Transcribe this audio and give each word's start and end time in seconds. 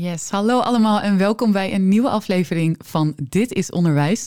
Yes, 0.00 0.30
hallo 0.30 0.60
allemaal 0.60 1.00
en 1.00 1.18
welkom 1.18 1.52
bij 1.52 1.74
een 1.74 1.88
nieuwe 1.88 2.08
aflevering 2.08 2.76
van 2.84 3.14
Dit 3.22 3.52
is 3.52 3.70
Onderwijs. 3.70 4.26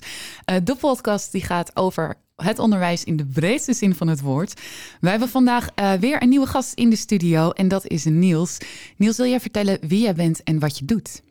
Uh, 0.52 0.56
de 0.64 0.76
podcast 0.76 1.32
die 1.32 1.42
gaat 1.42 1.76
over 1.76 2.16
het 2.36 2.60
onderwijs 2.60 3.04
in 3.04 3.18
de 3.18 3.26
breedste 3.26 3.74
zin 3.74 3.96
van 3.96 4.08
het 4.08 4.22
woord. 4.22 4.62
Wij 5.00 5.12
hebben 5.12 5.30
vandaag 5.30 5.68
uh, 5.76 5.94
weer 5.94 6.22
een 6.22 6.30
nieuwe 6.30 6.46
gast 6.46 6.74
in 6.74 6.90
de 6.90 6.96
studio 6.96 7.50
en 7.50 7.68
dat 7.68 7.88
is 7.88 8.06
Niels. 8.06 8.58
Niels, 8.98 9.18
wil 9.18 9.26
jij 9.26 9.40
vertellen 9.40 9.78
wie 9.88 10.02
jij 10.02 10.14
bent 10.14 10.44
en 10.44 10.60
wat 10.60 10.78
je 10.78 10.86
doet? 10.86 11.24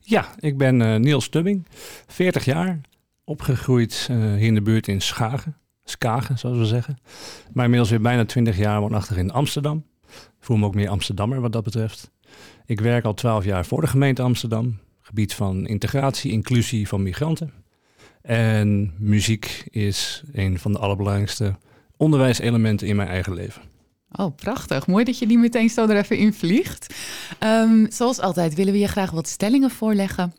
Ja, 0.00 0.28
ik 0.38 0.58
ben 0.58 0.80
uh, 0.80 0.96
Niels 0.96 1.24
Stubbing, 1.24 1.66
40 2.06 2.44
jaar, 2.44 2.80
opgegroeid 3.24 4.06
hier 4.08 4.38
in 4.38 4.54
de 4.54 4.62
buurt 4.62 4.88
in 4.88 5.00
Schagen. 5.00 5.56
Skagen, 5.84 6.38
zoals 6.38 6.58
we 6.58 6.66
zeggen. 6.66 6.98
Maar 7.52 7.64
inmiddels 7.64 7.90
weer 7.90 8.00
bijna 8.00 8.24
20 8.24 8.56
jaar 8.56 8.80
woonachtig 8.80 9.16
in 9.16 9.32
Amsterdam. 9.32 9.84
Ik 10.08 10.44
voel 10.44 10.56
me 10.56 10.66
ook 10.66 10.74
meer 10.74 10.88
Amsterdammer 10.88 11.40
wat 11.40 11.52
dat 11.52 11.64
betreft. 11.64 12.10
Ik 12.66 12.80
werk 12.80 13.04
al 13.04 13.14
twaalf 13.14 13.44
jaar 13.44 13.66
voor 13.66 13.80
de 13.80 13.86
gemeente 13.86 14.22
Amsterdam. 14.22 14.78
Gebied 15.00 15.34
van 15.34 15.66
integratie, 15.66 16.32
inclusie 16.32 16.88
van 16.88 17.02
migranten. 17.02 17.52
En 18.22 18.94
muziek 18.98 19.64
is 19.70 20.22
een 20.32 20.58
van 20.58 20.72
de 20.72 20.78
allerbelangrijkste 20.78 21.54
onderwijselementen 21.96 22.86
in 22.86 22.96
mijn 22.96 23.08
eigen 23.08 23.34
leven. 23.34 23.62
Oh, 24.12 24.34
prachtig. 24.36 24.86
Mooi 24.86 25.04
dat 25.04 25.18
je 25.18 25.26
die 25.26 25.38
meteen 25.38 25.68
zo 25.68 25.86
er 25.88 25.96
even 25.96 26.18
in 26.18 26.32
vliegt. 26.32 26.94
Um, 27.44 27.86
zoals 27.90 28.20
altijd 28.20 28.54
willen 28.54 28.72
we 28.72 28.78
je 28.78 28.88
graag 28.88 29.10
wat 29.10 29.28
stellingen 29.28 29.70
voorleggen. 29.70 30.34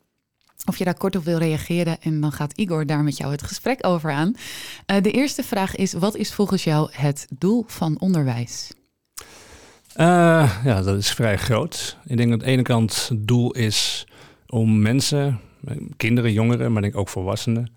Of 0.65 0.77
je 0.77 0.83
daar 0.83 0.97
kort 0.97 1.15
op 1.15 1.23
wil 1.23 1.37
reageren 1.37 2.01
en 2.01 2.21
dan 2.21 2.31
gaat 2.31 2.53
Igor 2.57 2.85
daar 2.85 3.03
met 3.03 3.17
jou 3.17 3.31
het 3.31 3.43
gesprek 3.43 3.85
over 3.85 4.11
aan. 4.11 4.33
Uh, 4.87 5.01
de 5.01 5.11
eerste 5.11 5.43
vraag 5.43 5.75
is, 5.75 5.93
wat 5.93 6.15
is 6.15 6.33
volgens 6.33 6.63
jou 6.63 6.89
het 6.91 7.27
doel 7.37 7.63
van 7.67 7.99
onderwijs? 7.99 8.71
Uh, 9.99 10.55
ja, 10.63 10.81
dat 10.81 10.97
is 10.97 11.11
vrij 11.11 11.37
groot. 11.37 11.97
Ik 12.05 12.17
denk 12.17 12.29
dat 12.29 12.39
aan 12.39 12.45
de 12.45 12.51
ene 12.51 12.61
kant 12.61 13.07
het 13.09 13.27
doel 13.27 13.51
is 13.51 14.07
om 14.47 14.81
mensen, 14.81 15.39
kinderen, 15.97 16.33
jongeren, 16.33 16.71
maar 16.71 16.81
denk 16.81 16.97
ook 16.97 17.09
volwassenen, 17.09 17.71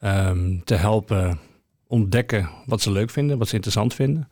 um, 0.00 0.64
te 0.64 0.74
helpen 0.74 1.38
ontdekken 1.86 2.48
wat 2.66 2.80
ze 2.80 2.92
leuk 2.92 3.10
vinden, 3.10 3.38
wat 3.38 3.48
ze 3.48 3.54
interessant 3.54 3.94
vinden. 3.94 4.28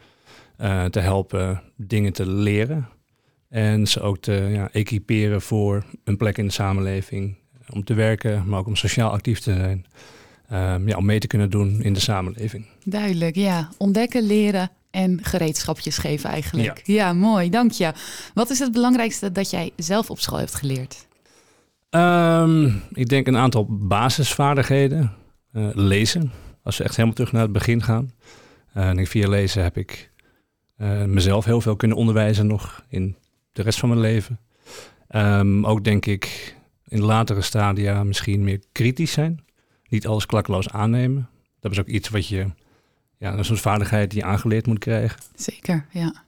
Uh, 0.61 0.85
te 0.85 1.01
helpen 1.01 1.63
dingen 1.77 2.13
te 2.13 2.31
leren 2.31 2.89
en 3.49 3.87
ze 3.87 4.01
ook 4.01 4.19
te 4.19 4.33
ja, 4.33 4.69
equiperen 4.73 5.43
voor 5.43 5.85
een 6.05 6.17
plek 6.17 6.39
in 6.39 6.47
de 6.47 6.53
samenleving. 6.53 7.37
Om 7.71 7.85
te 7.85 7.95
werken, 7.95 8.49
maar 8.49 8.59
ook 8.59 8.67
om 8.67 8.77
sociaal 8.77 9.11
actief 9.11 9.39
te 9.39 9.55
zijn. 9.55 9.87
Um, 10.53 10.89
ja, 10.89 10.97
om 10.97 11.05
mee 11.05 11.19
te 11.19 11.27
kunnen 11.27 11.51
doen 11.51 11.83
in 11.83 11.93
de 11.93 12.01
samenleving. 12.01 12.67
Duidelijk, 12.85 13.35
ja. 13.35 13.69
Ontdekken, 13.77 14.23
leren 14.23 14.71
en 14.97 15.25
gereedschapjes 15.25 15.99
geven 15.99 16.31
eigenlijk. 16.31 16.83
Ja. 16.85 16.95
ja, 16.95 17.13
mooi, 17.13 17.51
dank 17.51 17.71
je. 17.71 17.93
Wat 18.35 18.51
is 18.51 18.59
het 18.59 18.73
belangrijkste 18.73 19.33
dat 19.33 19.51
jij 19.51 19.73
zelf 19.77 20.11
op 20.11 20.21
school 20.21 20.39
hebt 20.39 20.55
geleerd? 20.55 21.07
Um, 21.91 22.83
ik 22.93 23.09
denk 23.09 23.27
een 23.27 23.37
aantal 23.37 23.67
basisvaardigheden. 23.69 25.13
Uh, 25.53 25.69
lezen, 25.73 26.33
als 26.63 26.77
we 26.77 26.85
echt 26.85 26.97
helemaal 26.97 27.15
terug 27.17 27.33
naar 27.33 27.43
het 27.43 27.53
begin 27.53 27.83
gaan. 27.83 28.11
Uh, 28.77 28.89
en 28.89 29.07
via 29.07 29.29
lezen 29.29 29.63
heb 29.63 29.77
ik 29.77 30.11
uh, 30.79 31.05
mezelf 31.05 31.45
heel 31.45 31.61
veel 31.61 31.77
kunnen 31.77 31.97
onderwijzen 31.97 32.47
nog 32.47 32.85
in 32.89 33.17
de 33.53 33.63
rest 33.63 33.79
van 33.79 33.89
mijn 33.89 34.01
leven. 34.01 34.41
Um, 35.11 35.67
ook 35.67 35.85
denk 35.85 36.07
ik 36.07 36.55
in 36.89 37.01
latere 37.01 37.43
stadia 37.43 38.05
misschien 38.05 38.45
meer 38.45 38.61
kritisch 38.73 39.13
zijn. 39.13 39.45
Niet 39.89 40.07
alles 40.07 40.27
klakkeloos 40.27 40.69
aannemen. 40.69 41.29
Dat 41.61 41.73
is 41.73 41.81
ook 41.81 41.87
iets 41.87 42.09
wat 42.09 42.29
je 42.29 42.47
ja, 43.19 43.33
een 43.33 43.45
soort 43.45 43.61
vaardigheid 43.61 44.11
die 44.11 44.19
je 44.19 44.27
aangeleerd 44.27 44.67
moet 44.67 44.79
krijgen. 44.79 45.19
Zeker, 45.35 45.87
ja. 45.91 46.25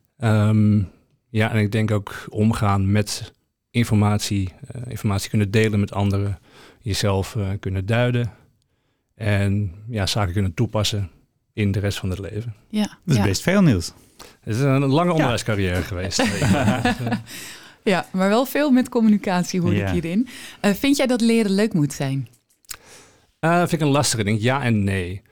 Um, 0.48 0.90
ja, 1.28 1.50
en 1.50 1.58
ik 1.58 1.72
denk 1.72 1.90
ook 1.90 2.26
omgaan 2.28 2.92
met 2.92 3.32
informatie, 3.70 4.52
uh, 4.76 4.82
informatie 4.88 5.28
kunnen 5.30 5.50
delen 5.50 5.80
met 5.80 5.92
anderen, 5.92 6.38
jezelf 6.80 7.34
uh, 7.34 7.48
kunnen 7.60 7.86
duiden 7.86 8.32
en 9.14 9.72
ja, 9.88 10.06
zaken 10.06 10.32
kunnen 10.32 10.54
toepassen 10.54 11.10
in 11.52 11.72
de 11.72 11.78
rest 11.78 11.98
van 11.98 12.10
het 12.10 12.18
leven. 12.18 12.54
Ja, 12.68 12.82
dat 12.82 12.98
is 13.04 13.16
ja. 13.16 13.22
best 13.22 13.42
veel 13.42 13.62
nieuws. 13.62 13.92
Het 14.40 14.54
is 14.54 14.60
een 14.60 14.86
lange 14.86 15.12
onderwijscarrière 15.12 15.76
ja. 15.80 15.82
geweest. 15.82 16.22
ja, 17.82 18.06
maar 18.12 18.28
wel 18.28 18.44
veel 18.44 18.70
met 18.70 18.88
communicatie 18.88 19.60
hoor 19.60 19.74
ik 19.74 19.88
hierin. 19.88 20.28
Uh, 20.62 20.72
vind 20.72 20.96
jij 20.96 21.06
dat 21.06 21.20
leren 21.20 21.50
leuk 21.50 21.72
moet 21.72 21.92
zijn? 21.92 22.28
vind 23.40 23.72
ik 23.72 23.80
een 23.80 23.88
lastige 23.88 24.24
ding. 24.24 24.40
Ja 24.40 24.62
en 24.62 24.84
nee. 24.84 25.22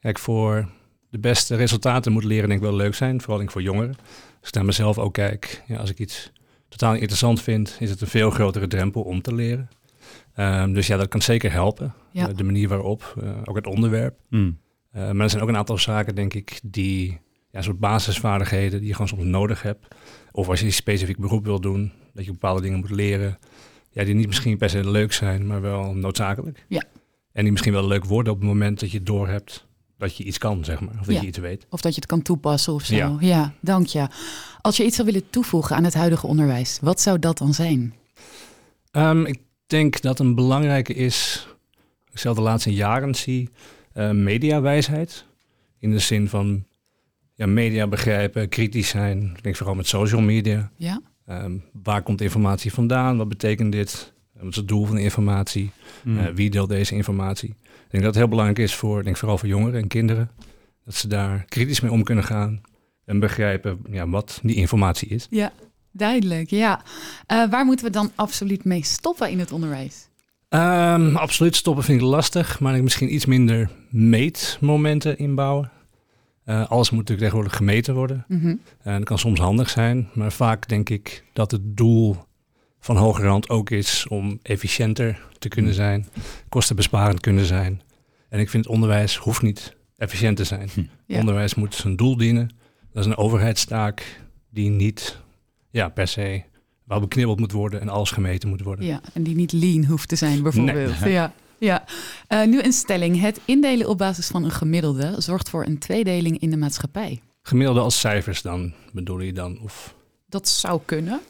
Kijk, 0.00 0.18
voor 0.18 0.68
de 1.12 1.18
beste 1.18 1.56
resultaten 1.56 2.12
moet 2.12 2.24
leren 2.24 2.48
denk 2.48 2.60
ik 2.60 2.66
wel 2.66 2.76
leuk 2.76 2.94
zijn, 2.94 3.20
vooral 3.20 3.36
denk 3.36 3.48
ik 3.48 3.54
voor 3.54 3.64
jongeren. 3.64 3.94
Als 4.40 4.48
ik 4.48 4.54
naar 4.54 4.64
mezelf 4.64 4.98
ook 4.98 5.12
kijk, 5.12 5.62
ja, 5.66 5.76
als 5.76 5.90
ik 5.90 5.98
iets 5.98 6.32
totaal 6.68 6.94
interessant 6.94 7.42
vind, 7.42 7.76
is 7.80 7.90
het 7.90 8.00
een 8.00 8.06
veel 8.06 8.30
grotere 8.30 8.66
drempel 8.66 9.02
om 9.02 9.22
te 9.22 9.34
leren. 9.34 9.68
Um, 10.36 10.72
dus 10.72 10.86
ja, 10.86 10.96
dat 10.96 11.08
kan 11.08 11.22
zeker 11.22 11.52
helpen. 11.52 11.94
Ja. 12.10 12.28
Uh, 12.28 12.36
de 12.36 12.44
manier 12.44 12.68
waarop, 12.68 13.14
uh, 13.22 13.30
ook 13.44 13.56
het 13.56 13.66
onderwerp. 13.66 14.18
Mm. 14.28 14.58
Uh, 14.96 15.10
maar 15.10 15.24
er 15.24 15.30
zijn 15.30 15.42
ook 15.42 15.48
een 15.48 15.56
aantal 15.56 15.78
zaken, 15.78 16.14
denk 16.14 16.34
ik, 16.34 16.60
die 16.62 17.10
ja, 17.50 17.58
een 17.58 17.64
soort 17.64 17.78
basisvaardigheden 17.78 18.78
die 18.78 18.88
je 18.88 18.94
gewoon 18.94 19.08
soms 19.08 19.24
nodig 19.24 19.62
hebt. 19.62 19.94
Of 20.30 20.48
als 20.48 20.60
je 20.60 20.66
een 20.66 20.72
specifiek 20.72 21.18
beroep 21.18 21.44
wil 21.44 21.60
doen, 21.60 21.92
dat 22.14 22.24
je 22.24 22.30
bepaalde 22.30 22.60
dingen 22.60 22.78
moet 22.78 22.90
leren. 22.90 23.38
Ja, 23.90 24.04
die 24.04 24.14
niet 24.14 24.26
misschien 24.26 24.56
per 24.56 24.70
se 24.70 24.90
leuk 24.90 25.12
zijn, 25.12 25.46
maar 25.46 25.60
wel 25.60 25.94
noodzakelijk. 25.94 26.64
Ja. 26.68 26.82
En 27.32 27.42
die 27.42 27.50
misschien 27.52 27.72
wel 27.72 27.86
leuk 27.86 28.04
worden 28.04 28.32
op 28.32 28.38
het 28.38 28.48
moment 28.48 28.80
dat 28.80 28.90
je 28.90 29.02
door 29.02 29.28
hebt 29.28 29.66
dat 30.02 30.16
je 30.16 30.24
iets 30.24 30.38
kan, 30.38 30.64
zeg 30.64 30.80
maar. 30.80 30.94
Of 31.00 31.06
dat 31.06 31.14
ja. 31.14 31.20
je 31.20 31.26
iets 31.26 31.38
weet. 31.38 31.66
Of 31.68 31.80
dat 31.80 31.94
je 31.94 32.00
het 32.00 32.08
kan 32.08 32.22
toepassen 32.22 32.72
of 32.72 32.84
zo. 32.84 32.94
Ja. 32.94 33.16
ja, 33.20 33.54
dank 33.60 33.86
je. 33.86 34.06
Als 34.60 34.76
je 34.76 34.84
iets 34.84 34.96
zou 34.96 35.08
willen 35.08 35.30
toevoegen 35.30 35.76
aan 35.76 35.84
het 35.84 35.94
huidige 35.94 36.26
onderwijs, 36.26 36.78
wat 36.80 37.00
zou 37.00 37.18
dat 37.18 37.38
dan 37.38 37.54
zijn? 37.54 37.94
Um, 38.92 39.26
ik 39.26 39.38
denk 39.66 40.00
dat 40.00 40.18
een 40.18 40.34
belangrijke 40.34 40.94
is, 40.94 41.48
ik 42.10 42.18
zelf 42.18 42.36
de 42.36 42.42
laatste 42.42 42.74
jaren 42.74 43.14
zie, 43.14 43.48
uh, 43.94 44.10
mediawijsheid. 44.10 45.24
In 45.78 45.90
de 45.90 45.98
zin 45.98 46.28
van 46.28 46.64
ja, 47.34 47.46
media 47.46 47.86
begrijpen, 47.86 48.48
kritisch 48.48 48.88
zijn. 48.88 49.32
Ik 49.36 49.42
denk 49.42 49.56
vooral 49.56 49.74
met 49.74 49.86
social 49.86 50.20
media. 50.20 50.70
Ja. 50.76 51.00
Um, 51.28 51.64
waar 51.82 52.02
komt 52.02 52.20
informatie 52.20 52.72
vandaan? 52.72 53.16
Wat 53.16 53.28
betekent 53.28 53.72
dit? 53.72 54.12
Wat 54.42 54.50
is 54.50 54.56
het 54.56 54.68
doel 54.68 54.86
van 54.86 54.96
de 54.96 55.02
informatie? 55.02 55.70
Mm. 56.04 56.18
Uh, 56.18 56.26
wie 56.34 56.50
deelt 56.50 56.68
deze 56.68 56.94
informatie? 56.94 57.48
Ik 57.48 57.90
denk 57.90 58.02
dat 58.02 58.14
het 58.14 58.14
heel 58.14 58.28
belangrijk 58.28 58.58
is 58.58 58.74
voor, 58.74 59.04
denk 59.04 59.16
vooral 59.16 59.38
voor 59.38 59.48
jongeren 59.48 59.80
en 59.80 59.88
kinderen, 59.88 60.30
dat 60.84 60.94
ze 60.94 61.08
daar 61.08 61.44
kritisch 61.48 61.80
mee 61.80 61.90
om 61.90 62.02
kunnen 62.02 62.24
gaan 62.24 62.60
en 63.04 63.18
begrijpen 63.18 63.78
ja, 63.90 64.08
wat 64.08 64.40
die 64.42 64.56
informatie 64.56 65.08
is. 65.08 65.26
Ja, 65.30 65.52
duidelijk. 65.90 66.50
Ja. 66.50 66.82
Uh, 67.32 67.50
waar 67.50 67.64
moeten 67.64 67.86
we 67.86 67.92
dan 67.92 68.10
absoluut 68.14 68.64
mee 68.64 68.84
stoppen 68.84 69.30
in 69.30 69.38
het 69.38 69.52
onderwijs? 69.52 70.08
Um, 70.48 71.16
absoluut 71.16 71.56
stoppen 71.56 71.84
vind 71.84 72.00
ik 72.00 72.06
lastig, 72.06 72.60
maar 72.60 72.76
ik 72.76 72.82
misschien 72.82 73.14
iets 73.14 73.26
minder 73.26 73.70
meetmomenten 73.90 75.18
inbouwen. 75.18 75.70
Uh, 76.46 76.70
alles 76.70 76.90
moet 76.90 76.98
natuurlijk 76.98 77.28
tegenwoordig 77.28 77.56
gemeten 77.56 77.94
worden. 77.94 78.24
Mm 78.28 78.40
-hmm. 78.40 78.60
En 78.82 78.96
dat 78.96 79.04
kan 79.04 79.18
soms 79.18 79.40
handig 79.40 79.70
zijn, 79.70 80.08
maar 80.14 80.32
vaak 80.32 80.68
denk 80.68 80.90
ik 80.90 81.24
dat 81.32 81.50
het 81.50 81.76
doel 81.76 82.16
van 82.82 82.96
hoger 82.96 83.24
rand 83.24 83.48
ook 83.48 83.70
is 83.70 84.06
om 84.08 84.38
efficiënter 84.42 85.20
te 85.38 85.48
kunnen 85.48 85.74
zijn, 85.74 86.06
kostenbesparend 86.48 87.20
kunnen 87.20 87.44
zijn. 87.44 87.82
En 88.28 88.40
ik 88.40 88.50
vind 88.50 88.66
onderwijs 88.66 89.16
hoeft 89.16 89.42
niet 89.42 89.76
efficiënt 89.96 90.36
te 90.36 90.44
zijn. 90.44 90.70
Ja. 91.06 91.18
Onderwijs 91.18 91.54
moet 91.54 91.74
zijn 91.74 91.96
doel 91.96 92.16
dienen. 92.16 92.50
Dat 92.92 93.04
is 93.04 93.10
een 93.10 93.16
overheidstaak 93.16 94.20
die 94.50 94.70
niet 94.70 95.18
ja, 95.70 95.88
per 95.88 96.08
se 96.08 96.42
wel 96.84 97.00
beknibbeld 97.00 97.38
moet 97.38 97.52
worden 97.52 97.80
en 97.80 97.88
alles 97.88 98.10
gemeten 98.10 98.48
moet 98.48 98.62
worden. 98.62 98.86
Ja, 98.86 99.00
en 99.12 99.22
die 99.22 99.34
niet 99.34 99.52
lean 99.52 99.84
hoeft 99.84 100.08
te 100.08 100.16
zijn 100.16 100.42
bijvoorbeeld. 100.42 101.00
Nee. 101.00 101.12
Ja. 101.12 101.32
Ja, 101.58 101.84
uh, 102.28 102.44
nu 102.44 102.62
een 102.62 102.72
stelling. 102.72 103.20
Het 103.20 103.40
indelen 103.44 103.88
op 103.88 103.98
basis 103.98 104.26
van 104.26 104.44
een 104.44 104.50
gemiddelde 104.50 105.14
zorgt 105.18 105.50
voor 105.50 105.64
een 105.64 105.78
tweedeling 105.78 106.38
in 106.38 106.50
de 106.50 106.56
maatschappij. 106.56 107.20
Gemiddelde 107.42 107.80
als 107.80 108.00
cijfers 108.00 108.42
dan, 108.42 108.72
bedoel 108.92 109.20
je 109.20 109.32
dan? 109.32 109.60
Of... 109.60 109.94
Dat 110.26 110.48
zou 110.48 110.80
kunnen. 110.84 111.20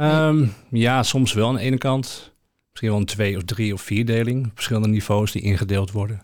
Um, 0.00 0.52
ja, 0.70 1.02
soms 1.02 1.32
wel 1.32 1.48
aan 1.48 1.54
de 1.54 1.60
ene 1.60 1.78
kant. 1.78 2.34
Misschien 2.68 2.90
wel 2.90 2.98
een 2.98 3.06
twee 3.06 3.36
of 3.36 3.42
drie 3.42 3.72
of 3.72 3.80
vierdeling. 3.82 4.44
Op 4.46 4.50
verschillende 4.54 4.88
niveaus 4.88 5.32
die 5.32 5.42
ingedeeld 5.42 5.90
worden. 5.90 6.22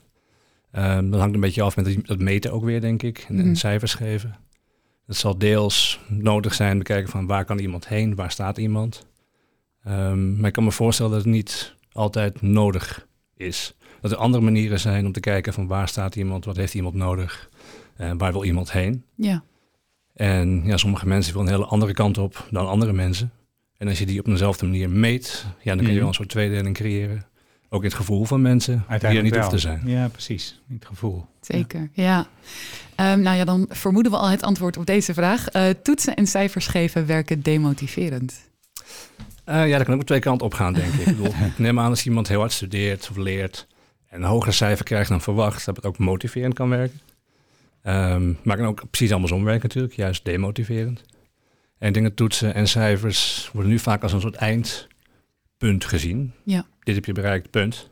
Um, 0.73 1.11
dat 1.11 1.21
hangt 1.21 1.35
een 1.35 1.41
beetje 1.41 1.63
af 1.63 1.77
met 1.77 1.97
het 2.03 2.21
meten 2.21 2.53
ook 2.53 2.65
weer, 2.65 2.81
denk 2.81 3.03
ik. 3.03 3.27
En, 3.29 3.39
en 3.39 3.45
Mhm. 3.47 3.55
cijfers 3.55 3.95
geven. 3.95 4.35
Het 5.07 5.17
zal 5.17 5.39
deels 5.39 6.01
nodig 6.09 6.55
zijn 6.55 6.79
bekijken 6.79 7.11
van 7.11 7.27
waar 7.27 7.45
kan 7.45 7.59
iemand 7.59 7.89
heen, 7.89 8.15
waar 8.15 8.31
staat 8.31 8.59
iemand. 8.59 9.07
Um, 9.89 10.37
maar 10.37 10.47
ik 10.47 10.53
kan 10.53 10.65
me 10.65 10.73
voorstellen 10.73 11.13
dat 11.13 11.21
het 11.25 11.31
niet 11.33 11.75
altijd 11.93 12.43
nodig 12.43 13.07
is. 13.37 13.75
Dat 13.79 13.87
dat 14.01 14.11
er 14.11 14.17
andere 14.17 14.45
manieren 14.45 14.81
zijn 14.81 15.07
om 15.07 15.13
te 15.13 15.21
kijken 15.21 15.53
van 15.53 15.67
waar 15.67 15.89
staat 15.89 16.17
iemand, 16.17 16.45
wat 16.45 16.57
heeft 16.57 16.75
iemand 16.75 16.95
nodig, 16.95 17.49
uh, 18.01 18.11
waar 18.19 18.33
wil 18.33 18.45
iemand 18.45 18.73
heen. 18.73 19.05
Ja. 19.15 19.43
En 20.15 20.63
ja, 20.65 20.77
sommige 20.77 21.07
mensen 21.07 21.33
willen 21.33 21.49
een 21.49 21.55
hele 21.55 21.69
andere 21.69 21.93
kant 21.93 22.19
op 22.19 22.47
dan 22.51 22.69
andere 22.69 22.93
mensen. 22.93 23.33
En 23.79 23.89
als 23.89 23.99
je 23.99 24.07
die 24.07 24.19
op 24.19 24.25
dezelfde 24.25 24.65
manier 24.67 24.91
meet, 24.91 25.45
ja, 25.63 25.75
dan 25.75 25.77
kun 25.77 25.85
je 25.87 25.91
Mhm. 25.91 25.99
wel 25.99 26.09
een 26.09 26.15
soort 26.15 26.29
tweedeling 26.29 26.75
creëren. 26.75 27.27
Ook 27.69 27.81
in 27.83 27.89
het 27.89 27.97
gevoel 27.97 28.25
van 28.25 28.43
mensen 28.43 28.85
die 28.89 28.99
er 29.09 29.23
niet 29.23 29.37
hoeft 29.37 29.51
te 29.51 29.59
zijn. 29.59 29.83
Ja, 29.85 30.09
precies. 30.09 30.61
In 30.69 30.75
het 30.75 30.87
gevoel. 30.87 31.25
Zeker, 31.41 31.89
ja. 31.93 32.27
Ehm, 32.95 33.21
nou 33.21 33.37
ja, 33.37 33.45
dan 33.45 33.67
vermoeden 33.69 34.13
we 34.13 34.19
al 34.19 34.29
het 34.29 34.43
antwoord 34.43 34.77
op 34.77 34.87
deze 34.87 35.15
vraag. 35.15 35.49
Eh, 35.49 35.69
toetsen 35.83 36.17
en 36.17 36.27
cijfers 36.27 36.67
geven 36.67 37.07
werken 37.07 37.43
demotiverend. 37.43 38.41
Eh, 39.45 39.69
ja, 39.69 39.77
dat 39.77 39.87
kan 39.87 39.95
ook 39.95 40.05
twee 40.05 40.19
kanten 40.21 40.47
op 40.47 40.55
gaan, 40.55 40.73
denk 40.73 40.93
ik. 40.93 40.99
ik 41.01 41.05
bedoel, 41.17 41.27
ik 41.53 41.59
neem 41.59 41.79
aan 41.81 41.91
als 41.91 42.07
iemand 42.07 42.29
heel 42.29 42.39
hard 42.39 42.53
studeert 42.53 43.09
of 43.11 43.17
leert 43.17 43.67
en 44.09 44.23
een 44.23 44.29
hoger 44.29 44.53
cijfer 44.53 44.85
krijgt 44.85 45.09
dan 45.09 45.21
verwacht, 45.21 45.65
dat 45.65 45.77
het 45.77 45.85
ook 45.87 45.99
motiverend 45.99 46.55
kan 46.55 46.69
werken. 46.69 47.01
Ehm, 47.83 48.33
maar 48.43 48.57
kan 48.57 48.67
ook 48.67 48.83
precies 48.91 49.13
andersom 49.13 49.45
werken 49.45 49.63
natuurlijk, 49.69 49.95
juist 49.95 50.25
demotiverend. 50.25 51.03
En 51.79 51.89
ik 51.89 51.95
denk 51.95 52.07
dat 52.07 52.17
toetsen 52.17 52.55
en 52.55 52.69
cijfers 52.69 53.51
worden 53.53 53.71
nu 53.71 53.79
vaak 53.79 54.03
als 54.03 54.13
een 54.13 54.21
soort 54.21 54.35
eindpunt 54.35 55.85
gezien. 55.85 56.33
Ja. 56.45 56.67
Dit 56.83 56.95
heb 56.95 57.05
je 57.05 57.13
bereikt, 57.13 57.51
punt. 57.51 57.89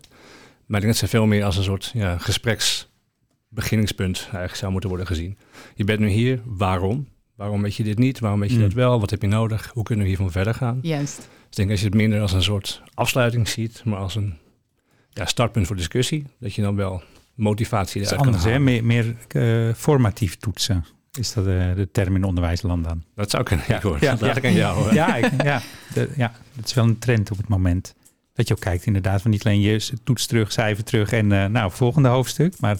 Maar 0.66 0.80
ik 0.80 0.86
denk 0.86 0.86
dat 0.86 0.96
ze 0.96 1.08
veel 1.16 1.26
meer 1.26 1.44
als 1.44 1.56
een 1.56 1.62
soort 1.62 1.90
ja, 1.94 2.18
gespreksbeginningspunt 2.18 4.18
eigenlijk 4.22 4.54
zou 4.54 4.72
moeten 4.72 4.88
worden 4.90 5.06
gezien. 5.06 5.38
Je 5.74 5.84
bent 5.84 6.00
nu 6.00 6.08
hier, 6.08 6.40
waarom? 6.44 7.08
Waarom 7.34 7.62
weet 7.62 7.74
je 7.74 7.82
dit 7.82 7.98
niet? 7.98 8.18
Waarom 8.18 8.40
weet 8.40 8.50
je 8.50 8.56
Mm. 8.56 8.62
dat 8.62 8.72
wel? 8.72 9.00
Wat 9.00 9.10
heb 9.10 9.22
je 9.22 9.28
nodig? 9.28 9.70
Hoe 9.72 9.82
kunnen 9.82 10.04
we 10.04 10.10
hiervan 10.10 10.30
verder 10.30 10.54
gaan? 10.54 10.78
Juist. 10.82 11.16
Dus 11.16 11.26
ik 11.50 11.56
denk 11.56 11.70
als 11.70 11.80
je 11.80 11.86
het 11.86 11.94
minder 11.94 12.20
als 12.20 12.32
een 12.32 12.42
soort 12.42 12.82
afsluiting 12.94 13.48
ziet, 13.48 13.82
maar 13.84 13.98
als 13.98 14.14
een 14.14 14.34
ja, 15.10 15.26
startpunt 15.26 15.66
voor 15.66 15.76
discussie, 15.76 16.24
dat 16.40 16.54
je 16.54 16.62
dan 16.62 16.76
wel 16.76 17.02
motivatie 17.34 18.00
eruit 18.00 18.16
kan 18.16 18.26
anders, 18.26 18.44
hè? 18.44 18.50
halen. 18.50 18.64
Meer, 18.64 18.84
meer 18.84 19.16
eh, 19.68 19.74
formatief 19.74 20.36
toetsen. 20.36 20.84
Is 21.18 21.32
dat 21.32 21.46
eh, 21.46 21.74
de 21.74 21.88
term 21.92 22.14
in 22.16 22.24
onderwijsland 22.24 22.84
dan? 22.84 23.02
Dat 23.14 23.30
zou 23.30 23.42
kunnen, 23.42 23.64
ja, 23.68 23.80
hoor. 23.80 23.96
Ja, 24.00 24.16
ja. 24.20 24.36
ik 24.36 24.44
aan 24.44 24.52
jou. 24.52 24.94
Ja, 24.94 25.16
ik, 25.16 25.42
ja, 25.42 25.62
de, 25.94 26.10
ja, 26.16 26.32
dat 26.54 26.64
is 26.64 26.74
wel 26.74 26.84
een 26.84 26.98
trend 26.98 27.30
op 27.30 27.36
het 27.36 27.48
moment. 27.48 27.94
Dat 28.34 28.48
je 28.48 28.54
ook 28.54 28.60
kijkt 28.60 28.86
inderdaad 28.86 29.22
van 29.22 29.30
niet 29.30 29.44
alleen 29.44 29.60
je 29.60 29.90
toets 30.04 30.26
terug, 30.26 30.52
cijfer 30.52 30.84
terug 30.84 31.12
en 31.12 31.32
eh, 31.32 31.46
nou, 31.46 31.70
volgende 31.72 32.08
hoofdstuk. 32.08 32.60
Maar 32.60 32.76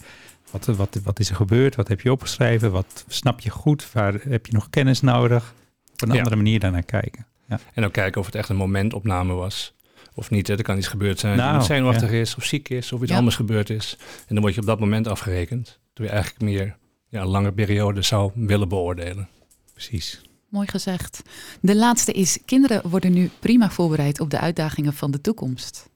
wat, 0.51 0.67
wat, 0.67 0.99
wat 1.05 1.19
is 1.21 1.29
er 1.31 1.37
gebeurd? 1.37 1.75
Wat 1.77 1.89
heb 1.89 2.01
je 2.01 2.13
opgeschreven? 2.13 2.71
Wat 2.73 3.05
snap 3.09 3.41
je 3.41 3.51
goed? 3.51 3.93
Waar 3.93 4.15
heb 4.29 4.47
je 4.47 4.53
nog 4.53 4.71
kennis 4.71 5.01
nodig? 5.01 5.55
Op 5.93 6.03
een 6.03 6.09
Ja. 6.13 6.17
andere 6.19 6.37
manier 6.37 6.61
daarnaar 6.61 6.83
kijken. 6.83 7.27
En 7.75 7.85
ook 7.85 7.93
kijken 7.93 8.21
of 8.21 8.27
het 8.27 8.35
echt 8.35 8.49
een 8.49 8.57
momentopname 8.57 9.33
was. 9.33 9.75
Of 10.15 10.31
niet, 10.31 10.47
hè. 10.47 10.57
er 10.57 10.63
kan 10.63 10.77
iets 10.77 10.87
gebeurd 10.87 11.19
zijn. 11.19 11.37
Nou, 11.37 11.63
zenuwachtig 11.63 12.11
is, 12.11 12.35
of 12.35 12.45
ziek 12.45 12.69
is, 12.69 12.93
of 12.93 13.01
iets 13.03 13.11
Ja. 13.11 13.17
anders 13.17 13.37
gebeurd 13.37 13.71
is. 13.71 13.97
En 14.01 14.35
dan 14.35 14.41
word 14.41 14.55
je 14.55 14.61
op 14.61 14.67
dat 14.67 14.81
moment 14.81 15.09
afgerekend. 15.09 15.79
Terwijl 15.93 16.15
je 16.17 16.23
eigenlijk 16.23 16.41
meer 16.53 16.77
ja, 17.15 17.21
een 17.21 17.29
lange 17.29 17.53
periode 17.53 18.03
zou 18.03 18.31
willen 18.35 18.69
beoordelen. 18.69 19.29
Precies. 19.73 20.21
Mooi 20.49 20.67
gezegd. 20.69 21.23
De 21.61 21.77
laatste 21.77 22.13
is: 22.13 22.39
kinderen 22.45 22.89
worden 22.89 23.13
nu 23.13 23.31
prima 23.39 23.71
voorbereid 23.71 24.21
op 24.21 24.31
de 24.31 24.39
uitdagingen 24.39 24.93
van 24.93 25.11
de 25.11 25.21
toekomst. 25.21 25.89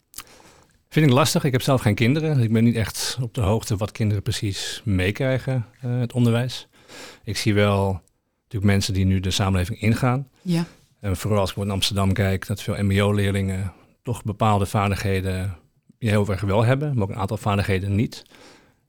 Vind 0.89 1.07
ik 1.07 1.13
lastig. 1.13 1.45
Ik 1.45 1.53
heb 1.53 1.63
zelf 1.63 1.81
geen 1.81 1.95
kinderen. 1.95 2.35
dus 2.35 2.45
Ik 2.45 2.53
ben 2.53 2.65
niet 2.65 2.75
echt 2.75 3.19
op 3.21 3.35
de 3.35 3.41
hoogte 3.41 3.77
wat 3.77 3.93
kinderen 3.93 4.23
precies 4.23 4.83
meekrijgen, 4.85 5.67
eh, 5.81 5.99
het 5.99 6.13
onderwijs. 6.13 6.69
Ik 7.25 7.37
zie 7.37 7.55
wel 7.55 8.01
natuurlijk 8.43 8.73
mensen 8.73 8.95
die 8.95 9.05
nu 9.05 9.21
de 9.21 9.31
samenleving 9.31 9.81
ingaan. 9.81 10.29
Ja, 10.43 10.65
En 11.01 11.17
vooral 11.17 11.41
als 11.41 11.51
ik 11.51 11.57
in 11.57 11.71
Amsterdam 11.71 12.13
kijk, 12.13 12.47
dat 12.47 12.63
veel 12.63 12.85
mbo-leerlingen 12.85 13.73
toch 14.03 14.25
bepaalde 14.25 14.67
vaardigheden 14.67 15.57
heel 15.99 16.29
erg 16.29 16.41
wel 16.41 16.65
hebben, 16.65 16.95
maar 16.95 17.03
ook 17.03 17.11
een 17.11 17.21
aantal 17.21 17.37
vaardigheden 17.37 17.95
niet. 17.95 18.23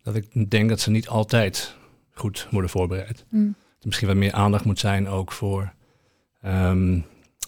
Dat 0.03 0.15
ik 0.15 0.49
denk 0.49 0.69
dat 0.69 0.79
ze 0.79 0.89
niet 0.91 1.07
altijd 1.07 1.77
goed 2.19 2.47
worden 2.51 2.69
voorbereid. 2.69 3.25
Mm. 3.29 3.47
Dat 3.47 3.79
er 3.79 3.87
misschien 3.87 4.07
wat 4.07 4.17
meer 4.17 4.33
aandacht 4.33 4.65
moet 4.65 4.79
zijn 4.79 5.07
ook 5.07 5.31
voor 5.31 5.73
ehm, 6.41 6.93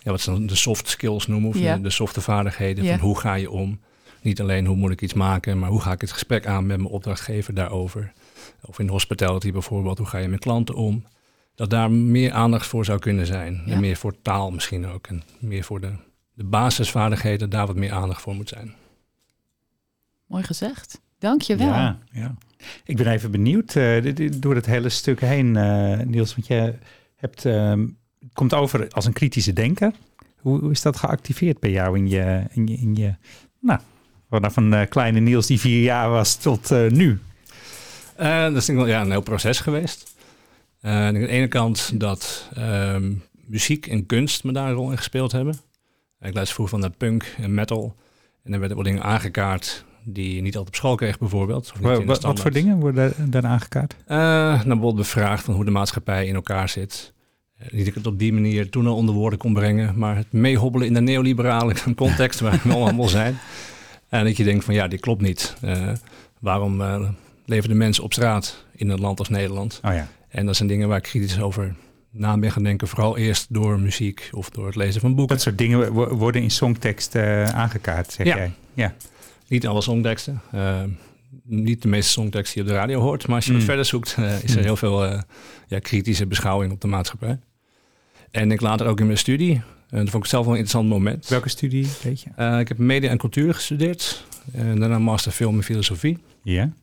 ja, 0.04 0.12
wat 0.12 0.22
ze 0.22 0.32
dan 0.32 0.46
de 0.46 0.56
soft 0.56 0.88
skills 0.88 1.28
noemen, 1.28 1.50
of 1.50 1.56
de, 1.56 1.82
de 1.82 1.90
softe 1.90 2.22
vaardigheden. 2.22 2.86
Van 2.86 3.00
hoe 3.00 3.20
ga 3.20 3.34
je 3.34 3.52
om? 3.52 3.80
Niet 4.22 4.42
alleen 4.42 4.66
hoe 4.66 4.76
moet 4.76 4.92
ik 4.92 5.02
iets 5.02 5.14
maken, 5.14 5.60
maar 5.60 5.70
hoe 5.70 5.82
ga 5.82 5.92
ik 5.92 6.02
het 6.02 6.12
gesprek 6.12 6.46
aan 6.46 6.66
met 6.66 6.78
mijn 6.78 6.90
opdrachtgever 6.90 7.54
daarover? 7.54 8.14
Of 8.62 8.80
in 8.80 8.88
hospitality 8.88 9.52
bijvoorbeeld, 9.52 9.98
hoe 9.98 10.08
ga 10.08 10.18
je 10.18 10.28
met 10.28 10.40
klanten 10.40 10.76
om? 10.76 11.06
Dat 11.56 11.70
daar 11.70 11.92
meer 11.92 12.32
aandacht 12.32 12.68
voor 12.68 12.86
zou 12.86 13.00
kunnen 13.00 13.26
zijn. 13.26 13.62
Ja. 13.66 13.74
En 13.74 13.80
meer 13.80 13.96
voor 13.96 14.22
taal 14.22 14.52
misschien 14.52 14.88
ook. 14.88 15.08
En 15.08 15.24
meer 15.40 15.64
voor 15.64 15.82
de, 15.82 15.92
de 16.34 16.44
basisvaardigheden, 16.44 17.50
daar 17.50 17.68
wat 17.68 17.76
meer 17.76 17.92
aandacht 17.92 18.22
voor 18.22 18.36
moet 18.36 18.50
zijn. 18.50 18.74
mooi 20.26 20.44
gezegd. 20.44 21.02
Dank 21.22 21.42
je 21.42 21.56
wel. 21.56 21.68
Ja, 21.68 21.98
ja. 22.12 22.36
Ik 22.86 22.98
ben 22.98 23.08
even 23.08 23.32
benieuwd 23.32 23.76
eh, 23.76 24.16
door 24.40 24.56
het 24.56 24.66
hele 24.66 24.90
stuk 24.90 25.22
heen, 25.22 25.56
eh, 25.56 26.00
Niels. 26.00 26.36
Want 26.36 26.48
je 26.48 26.74
hebt, 27.16 27.46
ehm, 27.46 27.88
komt 28.34 28.54
over 28.54 28.88
als 28.90 29.06
een 29.06 29.14
kritische 29.14 29.54
denker. 29.54 29.92
Hoe, 30.38 30.60
hoe 30.60 30.72
is 30.72 30.82
dat 30.82 30.98
geactiveerd 30.98 31.60
bij 31.60 31.72
jou 31.72 31.98
in 31.98 32.10
je, 32.10 32.44
in 32.52 32.68
je, 32.68 32.78
in 32.78 32.96
je 32.96 33.16
nou, 33.60 33.80
vanaf 34.30 34.56
een 34.56 34.74
eh, 34.74 34.90
kleine 34.90 35.20
Niels 35.20 35.48
die 35.48 35.60
vier 35.60 35.82
jaar 35.82 36.10
was 36.10 36.36
tot 36.36 36.72
eh, 36.72 36.90
nu? 36.90 37.20
Dat 38.18 38.56
is 38.56 38.68
wel 38.68 38.88
ja, 38.88 39.02
een 39.02 39.12
heel 39.12 39.22
proces 39.22 39.60
geweest. 39.60 40.14
Eh, 40.80 40.92
aan 40.92 41.14
de 41.14 41.28
ene 41.28 41.48
kant 41.48 42.00
dat 42.00 42.50
ehm, 42.54 43.14
muziek 43.46 43.88
en 43.88 44.06
kunst 44.06 44.44
me 44.44 44.52
daar 44.52 44.68
een 44.68 44.74
rol 44.74 44.92
in 44.92 44.98
gespeeld 44.98 45.32
hebben. 45.32 45.54
Ik 46.20 46.34
luister 46.34 46.56
vroeger 46.56 46.80
van 46.80 46.90
naar 46.90 46.98
punk 46.98 47.36
en 47.38 47.54
metal. 47.54 47.96
En 48.44 48.54
er 48.54 48.60
werden 48.60 48.78
wel 48.78 48.86
dingen 48.86 49.04
aangekaart 49.04 49.86
die 50.04 50.36
je 50.36 50.42
niet 50.42 50.56
altijd 50.56 50.68
op 50.68 50.76
school 50.76 50.96
kreeg 50.96 51.18
bijvoorbeeld. 51.20 51.72
Wa- 51.80 52.04
wa- 52.04 52.16
wat 52.20 52.40
voor 52.40 52.52
dingen 52.52 52.80
worden 52.80 53.14
daar, 53.32 53.46
aangekaart? 53.46 53.96
Eh, 54.08 54.18
nou, 54.18 54.58
bijvoorbeeld 54.64 54.96
bevraagd 54.96 55.44
van 55.44 55.54
hoe 55.54 55.66
de 55.66 55.72
maatschappij 55.72 56.26
in 56.26 56.36
elkaar 56.36 56.70
zit. 56.70 57.14
Eh, 57.58 57.68
niet 57.72 57.78
dat 57.80 57.88
ik 57.88 57.94
het 57.94 58.08
op 58.08 58.20
die 58.20 58.34
manier 58.34 58.70
toen 58.70 58.88
al 58.88 58.96
onder 58.96 59.16
woorden 59.16 59.40
kon 59.40 59.54
brengen, 59.54 59.94
maar 59.98 60.16
het 60.16 60.32
meehobbelen 60.32 60.88
in 60.88 60.94
de 60.94 61.02
neoliberale 61.02 61.74
context 61.96 62.40
waar 62.40 62.60
we 62.64 62.74
allemaal 62.74 63.08
zijn. 63.08 63.38
En 64.10 64.24
dat 64.24 64.38
je 64.38 64.44
denkt 64.44 64.66
van 64.66 64.74
ja, 64.74 64.88
dit 64.88 65.00
klopt 65.00 65.22
niet. 65.22 65.56
Eh, 65.62 65.88
waarom 66.40 66.82
eh, 66.82 67.10
leven 67.46 67.70
de 67.70 67.76
mensen 67.76 68.04
op 68.04 68.14
straat 68.14 68.66
in 68.76 68.90
een 68.90 69.00
land 69.00 69.20
als 69.20 69.30
Nederland? 69.30 69.80
Oh 69.86 69.94
ja. 69.94 70.08
En 70.30 70.46
dat 70.46 70.56
zijn 70.56 70.68
dingen 70.70 70.88
waar 70.88 70.98
ik 70.98 71.04
kritisch 71.04 71.40
over 71.42 71.76
na 72.12 72.38
ben 72.38 72.52
gaan 72.52 72.64
denken. 72.64 72.88
Vooral 72.88 73.18
eerst 73.18 73.46
door 73.50 73.80
muziek 73.80 74.30
of 74.32 74.50
door 74.50 74.66
het 74.66 74.76
lezen 74.76 75.02
van 75.02 75.16
boeken. 75.16 75.36
Dat 75.36 75.44
soort 75.44 75.58
dingen 75.58 75.94
wo- 75.94 76.16
worden 76.16 76.42
in 76.42 76.52
songtekst 76.52 77.16
aangekaart, 77.16 78.12
zeg 78.12 78.26
Ja. 78.28 78.36
jij. 78.36 78.52
Ja. 78.74 78.94
Niet 79.52 79.68
alle 79.68 79.82
songteksten. 79.82 80.42
Eh, 80.52 80.82
niet 81.44 81.82
de 81.82 81.88
meeste 81.88 82.12
songteksten 82.12 82.54
die 82.56 82.64
je 82.64 82.70
op 82.70 82.76
de 82.76 82.82
radio 82.82 83.02
hoort. 83.02 83.28
Maar 83.28 83.36
als 83.36 83.46
je 83.46 83.52
Mm. 83.52 83.58
wat 83.58 83.66
verder 83.68 83.86
zoekt, 83.86 84.16
eh, 84.20 84.44
is 84.44 84.52
er 84.52 84.58
Mm. 84.58 84.64
heel 84.64 84.76
veel 84.76 85.06
eh, 85.06 85.22
ja, 85.68 85.80
kritische 85.80 86.26
beschouwing 86.26 86.72
op 86.72 86.82
de 86.82 86.88
maatschappij. 86.88 87.40
En 88.32 88.52
ik 88.52 88.62
later 88.62 88.88
ook 88.88 89.00
in 89.00 89.06
mijn 89.06 89.18
studie. 89.18 89.62
En 89.90 90.00
dat 90.00 90.10
vond 90.10 90.24
ik 90.24 90.30
zelf 90.30 90.46
wel 90.46 90.54
een 90.54 90.60
interessant 90.60 90.90
moment. 90.94 91.28
Welke 91.28 91.50
studie, 91.50 91.88
weet 92.04 92.22
je? 92.22 92.58
Ik 92.60 92.68
heb 92.68 92.78
media 92.78 93.10
en 93.10 93.18
cultuur 93.18 93.54
gestudeerd. 93.54 94.26
En 94.54 94.80
daarna 94.80 95.00
master 95.00 95.32
film 95.32 95.56
en 95.56 95.64
filosofie. 95.64 96.18
Ja. 96.44 96.74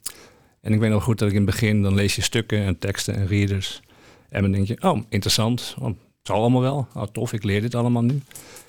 En 0.60 0.72
ik 0.72 0.80
weet 0.80 0.90
nog 0.90 1.02
goed 1.02 1.18
dat 1.18 1.28
ik 1.28 1.34
in 1.34 1.40
het 1.42 1.50
begin, 1.50 1.82
dan 1.82 1.94
lees 1.94 2.16
je 2.16 2.22
stukken 2.22 2.64
en 2.64 2.78
teksten 2.78 3.14
en 3.14 3.26
readers. 3.26 3.80
En 4.28 4.42
dan 4.42 4.52
denk 4.52 4.66
je, 4.66 4.76
oh, 4.80 5.00
interessant. 5.08 5.74
Oh, 5.78 5.86
het 5.86 5.96
zal 6.22 6.36
allemaal 6.36 6.60
wel. 6.60 6.88
Oh, 6.94 7.02
tof, 7.02 7.32
ik 7.32 7.42
leer 7.44 7.60
dit 7.60 7.74
allemaal 7.74 8.02
nu. 8.04 8.22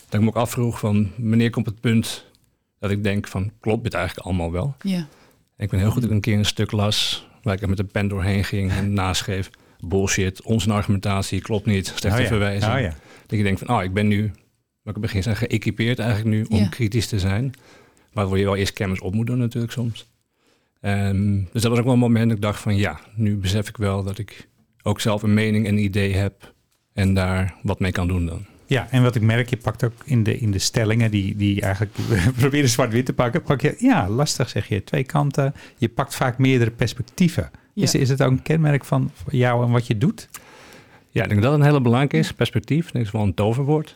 Dat 0.05 0.13
ik 0.13 0.21
me 0.21 0.27
ook 0.27 0.35
afvroeg 0.35 0.79
van, 0.79 1.11
wanneer 1.17 1.49
komt 1.49 1.65
het 1.65 1.79
punt 1.79 2.25
dat 2.79 2.91
ik 2.91 3.03
denk 3.03 3.27
van, 3.27 3.51
klopt 3.59 3.83
dit 3.83 3.93
eigenlijk 3.93 4.25
allemaal 4.27 4.51
wel? 4.51 4.75
Ja. 4.81 4.97
En 5.55 5.65
ik 5.65 5.69
ben 5.69 5.79
heel 5.79 5.91
goed 5.91 6.01
dat 6.01 6.09
ik 6.09 6.15
een 6.15 6.21
keer 6.21 6.37
een 6.37 6.45
stuk 6.45 6.71
las, 6.71 7.27
waar 7.43 7.53
ik 7.55 7.61
er 7.61 7.69
met 7.69 7.79
een 7.79 7.87
pen 7.91 8.07
doorheen 8.07 8.43
ging 8.43 8.71
en 8.71 8.93
naschreef. 8.93 9.49
Bullshit, 9.79 10.41
onze 10.41 10.71
argumentatie 10.71 11.41
klopt 11.41 11.65
niet, 11.65 11.87
slechte 11.87 12.17
Oh 12.17 12.19
ja. 12.23 12.27
verwijzing. 12.27 12.73
Oh 12.73 12.79
ja. 12.79 12.95
Dat 13.27 13.37
je 13.37 13.43
denkt 13.43 13.59
van, 13.65 13.77
oh, 13.77 13.83
ik 13.83 13.93
ben 13.93 14.07
nu, 14.07 14.31
wat 14.81 14.95
ik 14.95 15.01
begin 15.01 15.23
zei, 15.23 15.35
geëquipeerd 15.35 15.99
eigenlijk 15.99 16.29
nu 16.29 16.43
om 16.49 16.57
Ja. 16.57 16.67
kritisch 16.67 17.07
te 17.07 17.19
zijn. 17.19 17.53
Waarvoor 18.13 18.37
je 18.37 18.43
wel 18.43 18.55
eerst 18.55 18.73
kennis 18.73 18.99
op 18.99 19.13
moet 19.13 19.27
doen 19.27 19.37
natuurlijk 19.37 19.73
soms. 19.73 20.07
Ehm, 20.81 21.35
dus 21.51 21.61
dat 21.61 21.71
was 21.71 21.77
ook 21.79 21.83
wel 21.85 21.93
een 21.93 21.99
moment 21.99 22.27
dat 22.27 22.35
ik 22.37 22.43
dacht 22.43 22.61
van, 22.61 22.75
ja, 22.75 22.99
nu 23.15 23.35
besef 23.35 23.67
ik 23.69 23.77
wel 23.77 24.03
dat 24.03 24.17
ik 24.17 24.47
ook 24.83 25.01
zelf 25.01 25.23
een 25.23 25.33
mening 25.33 25.65
en 25.67 25.73
een 25.73 25.83
idee 25.83 26.13
heb 26.15 26.53
en 26.93 27.13
daar 27.13 27.55
wat 27.63 27.79
mee 27.79 27.91
kan 27.91 28.07
doen 28.07 28.25
dan. 28.25 28.45
Ja, 28.69 28.87
en 28.89 29.03
wat 29.03 29.15
ik 29.15 29.21
merk, 29.21 29.49
je 29.49 29.57
pakt 29.57 29.83
ook 29.83 29.93
in 30.05 30.23
de, 30.23 30.37
in 30.37 30.51
de 30.51 30.59
stellingen 30.59 31.11
die, 31.11 31.35
die 31.35 31.61
eigenlijk 31.61 31.95
proberen 32.39 32.69
zwart-wit 32.69 33.05
te 33.05 33.13
pakken, 33.13 33.41
pak 33.41 33.61
je, 33.61 33.75
ja, 33.77 34.09
lastig 34.09 34.49
zeg 34.49 34.67
je, 34.67 34.83
twee 34.83 35.03
kanten. 35.03 35.53
Je 35.77 35.89
pakt 35.89 36.15
vaak 36.15 36.37
meerdere 36.37 36.71
perspectieven. 36.71 37.51
Ja. 37.73 37.83
Is, 37.83 37.95
is 37.95 38.09
het 38.09 38.23
ook 38.23 38.31
een 38.31 38.41
kenmerk 38.41 38.85
van 38.85 39.11
jou 39.29 39.65
en 39.65 39.71
wat 39.71 39.87
je 39.87 39.97
doet? 39.97 40.29
Ja, 41.09 41.23
ik 41.23 41.29
denk 41.29 41.41
dat 41.41 41.51
dat 41.51 41.59
een 41.59 41.65
hele 41.65 41.81
belangrijke 41.81 42.17
is. 42.17 42.33
Perspectief, 42.33 42.87
ik 42.87 42.93
denk 42.93 43.05
dat 43.05 43.13
is 43.13 43.19
wel 43.19 43.27
een 43.27 43.33
toverwoord. 43.33 43.95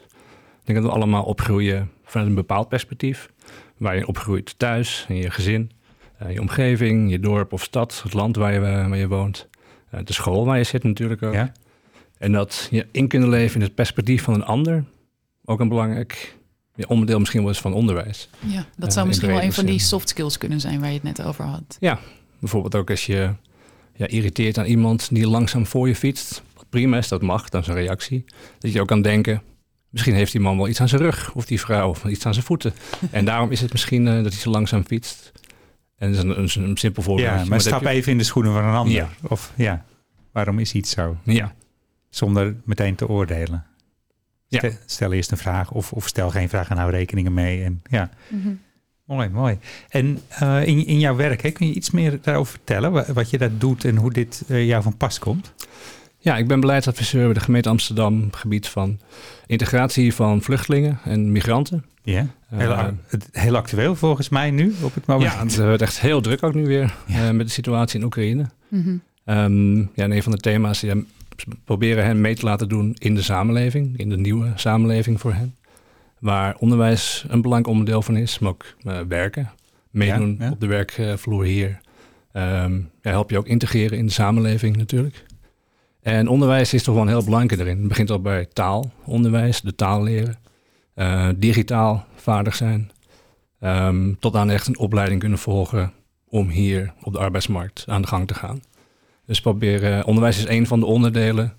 Ik 0.60 0.65
denk 0.65 0.80
dat 0.80 0.88
we 0.88 0.96
allemaal 0.96 1.24
opgroeien 1.24 1.89
vanuit 2.03 2.30
een 2.30 2.36
bepaald 2.36 2.70
perspectief. 2.70 3.30
Waar 3.77 3.96
je 3.96 4.08
opgroeit 4.08 4.53
thuis, 4.58 5.06
in 5.10 5.15
je 5.15 5.30
gezin, 5.32 5.72
eh, 6.18 6.34
je 6.34 6.39
omgeving, 6.39 7.10
je 7.12 7.20
dorp 7.20 7.53
of 7.53 7.63
stad, 7.63 8.01
het 8.03 8.13
land 8.13 8.36
waar 8.36 8.53
je, 8.53 8.60
waar 8.60 8.98
je 8.98 9.08
woont. 9.08 9.48
eh, 9.89 10.00
de 10.03 10.13
school 10.13 10.46
waar 10.46 10.58
je 10.58 10.63
zit 10.63 10.84
natuurlijk 10.84 11.24
ook. 11.24 11.34
Ja. 11.34 11.51
En 12.24 12.32
dat 12.32 12.68
je 12.72 12.88
in 12.92 13.08
kunnen 13.08 13.30
leven 13.30 13.56
in 13.56 13.62
het 13.62 13.75
perspectief 13.75 14.24
van 14.24 14.34
een 14.34 14.44
ander 14.44 14.84
ook 15.46 15.60
een 15.60 15.68
belangrijk 15.68 16.38
ja, 16.75 16.86
onderdeel 16.88 17.20
misschien 17.20 17.42
wel 17.42 17.50
is 17.50 17.60
van 17.60 17.74
onderwijs. 17.74 18.30
Ja, 18.39 18.65
dat 18.77 18.94
zou 18.94 19.08
misschien 19.08 19.30
wel 19.30 19.42
een 19.42 19.53
van 19.53 19.65
die 19.65 19.80
soft 19.80 20.10
skills 20.10 20.38
kunnen 20.38 20.60
zijn 20.60 20.80
waar 20.80 20.89
je 20.89 20.94
het 20.94 21.03
net 21.03 21.22
over 21.22 21.46
had. 21.46 21.77
Bijvoorbeeld 22.39 22.75
ook 22.75 22.89
als 22.89 23.06
je 23.06 23.34
ja, 23.96 24.08
irriteert 24.08 24.58
aan 24.58 24.65
iemand 24.65 25.10
die 25.12 25.27
langzaam 25.27 25.65
voor 25.65 25.88
je 25.88 25.96
fietst. 25.96 26.44
Wat 26.56 26.65
prima 26.70 26.98
is, 26.98 27.08
dat 27.08 27.22
mag, 27.22 27.50
dat 27.50 27.62
is 27.62 27.68
een 27.68 27.74
reactie. 27.74 28.25
Dat 28.60 28.74
je 28.74 28.82
ook 28.82 28.88
kan 28.88 29.01
denken, 29.01 29.42
misschien 29.89 30.15
heeft 30.15 30.32
die 30.32 30.42
man 30.42 30.58
wel 30.58 30.68
iets 30.68 30.82
aan 30.82 30.89
zijn 30.89 31.01
rug. 31.01 31.34
Of 31.34 31.46
die 31.46 31.60
vrouw, 31.60 31.89
of 31.89 32.06
iets 32.06 32.25
aan 32.25 32.34
zijn 32.34 32.46
voeten. 32.46 32.74
en 33.12 33.25
daarom 33.25 33.51
is 33.51 33.62
het 33.62 33.72
misschien 33.72 34.08
eh, 34.08 34.13
dat 34.13 34.32
hij 34.32 34.42
zo 34.42 34.50
langzaam 34.50 34.84
fietst. 34.86 35.32
En 35.96 36.13
dat 36.13 36.18
is 36.18 36.24
een, 36.24 36.39
een, 36.39 36.70
een 36.70 36.77
simpel 36.77 37.03
voorbeeld. 37.03 37.39
Ja, 37.39 37.46
maar 37.46 37.62
stap 37.62 37.86
even 37.86 38.12
in 38.12 38.18
de 38.18 38.24
schoenen 38.24 38.53
van 38.53 38.63
een 38.63 38.75
ander. 38.75 38.94
Ja. 38.94 39.10
Of 39.22 39.53
ja, 39.56 39.86
waarom 40.32 40.60
is 40.60 40.74
iets 40.74 40.92
zo? 40.92 41.18
Ja, 41.24 41.53
Zonder 42.15 42.55
meteen 42.65 42.96
te 42.96 43.08
oordelen. 43.10 43.63
Ja. 44.48 44.58
Stel, 44.58 44.72
stel 44.86 45.13
eerst 45.13 45.32
een 45.32 45.38
vraag 45.38 45.72
of, 45.72 45.91
of 45.91 46.08
stel 46.08 46.29
geen 46.29 46.50
vraag 46.50 46.70
en 46.70 46.77
hou 46.77 46.91
rekeningen 46.91 47.34
mee. 47.34 47.63
En, 47.63 47.82
ja, 47.89 48.10
mooi, 49.05 49.29
mooi. 49.29 49.58
En 49.89 50.20
eh, 50.29 50.67
in, 50.67 50.86
in 50.86 51.00
jouw 51.00 51.15
werk, 51.15 51.41
hè, 51.41 51.51
kun 51.51 51.67
je 51.67 51.74
iets 51.74 51.91
meer 51.91 52.20
daarover 52.22 52.51
vertellen? 52.51 52.91
wa- 52.91 53.05
Wat 53.13 53.29
je 53.29 53.38
daar 53.38 53.58
doet 53.58 53.86
en 53.86 53.96
hoe 53.96 54.12
dit 54.12 54.43
eh, 54.48 54.67
jou 54.67 54.84
van 54.84 54.98
pas 54.98 55.20
komt? 55.20 55.53
Ja, 56.17 56.38
ik 56.38 56.48
ben 56.48 56.60
beleidsadviseur 56.60 57.24
bij 57.25 57.34
de 57.34 57.39
gemeente 57.39 57.70
Amsterdam 57.70 58.27
gebied 58.32 58.67
van 58.67 59.00
integratie 59.46 60.13
van 60.13 60.41
vluchtelingen 60.41 61.00
en 61.03 61.32
migranten. 61.32 61.86
Ja, 62.03 62.27
heel, 62.48 62.72
Eh, 62.72 62.88
het- 63.08 63.27
heel 63.32 63.55
actueel 63.55 63.96
volgens 63.96 64.29
mij 64.29 64.51
nu 64.51 64.74
op 64.82 64.93
het 64.93 65.05
moment. 65.05 65.32
Ja, 65.34 65.39
het 65.43 65.58
wordt 65.58 65.82
echt 65.82 66.00
heel 66.00 66.22
druk 66.22 66.43
ook 66.43 66.53
nu 66.53 66.65
weer 66.65 66.93
Ja. 67.08 67.27
eh, 67.27 67.34
met 67.34 67.46
de 67.46 67.51
situatie 67.53 68.00
in 68.00 68.05
Oekraïne. 68.05 68.46
Mhm. 68.67 68.96
Ehm, 69.25 69.77
ja, 69.77 69.88
en 69.96 70.12
een 70.12 70.24
van 70.24 70.32
de 70.32 70.38
thema's 70.38 70.84
proberen 71.66 72.04
hen 72.06 72.22
mee 72.22 72.36
te 72.36 72.46
laten 72.46 72.70
doen 72.70 72.96
in 73.00 73.16
de 73.16 73.22
samenleving, 73.22 73.98
in 73.98 74.10
de 74.10 74.18
nieuwe 74.18 74.52
samenleving 74.56 75.20
voor 75.20 75.34
hen. 75.34 75.56
Waar 76.20 76.56
onderwijs 76.60 77.25
een 77.28 77.42
belangrijk 77.42 77.72
onderdeel 77.74 78.02
van 78.02 78.16
is, 78.16 78.40
maar 78.40 78.50
ook 78.52 78.66
eh, 78.84 79.00
werken. 79.08 79.52
Meedoen 79.92 80.36
Ja, 80.40 80.46
ja. 80.46 80.52
op 80.52 80.60
de 80.60 80.68
werkvloer 80.68 81.44
hier. 81.46 81.80
Ehm, 82.32 82.74
ja, 83.02 83.10
help 83.12 83.30
je 83.30 83.38
ook 83.38 83.48
integreren 83.48 83.98
in 83.98 84.06
de 84.06 84.12
samenleving 84.12 84.78
natuurlijk. 84.78 85.24
En 86.02 86.28
onderwijs 86.28 86.74
is 86.74 86.84
toch 86.84 86.94
wel 86.94 87.04
een 87.04 87.10
heel 87.10 87.24
belangrijk 87.24 87.62
erin. 87.62 87.78
Het 87.80 87.88
begint 87.88 88.10
al 88.12 88.22
bij 88.22 88.46
taalonderwijs, 88.54 89.62
de 89.62 89.75
taal 89.75 90.04
leren. 90.04 90.38
eh, 90.94 91.30
digitaal 91.36 92.06
vaardig 92.16 92.56
zijn. 92.56 92.92
Ehm, 93.60 94.13
tot 94.20 94.36
aan 94.36 94.50
echt 94.50 94.68
een 94.68 94.78
opleiding 94.78 95.20
kunnen 95.20 95.38
volgen 95.38 95.92
om 96.30 96.50
hier 96.50 96.94
op 97.04 97.13
de 97.13 97.20
arbeidsmarkt 97.20 97.84
aan 97.88 98.02
de 98.02 98.08
gang 98.08 98.28
te 98.28 98.34
gaan. 98.34 98.62
Dus 99.34 99.42
proberen, 99.42 100.06
onderwijs 100.06 100.38
is 100.38 100.48
een 100.48 100.68
van 100.68 100.80
de 100.80 100.86
onderdelen 100.86 101.54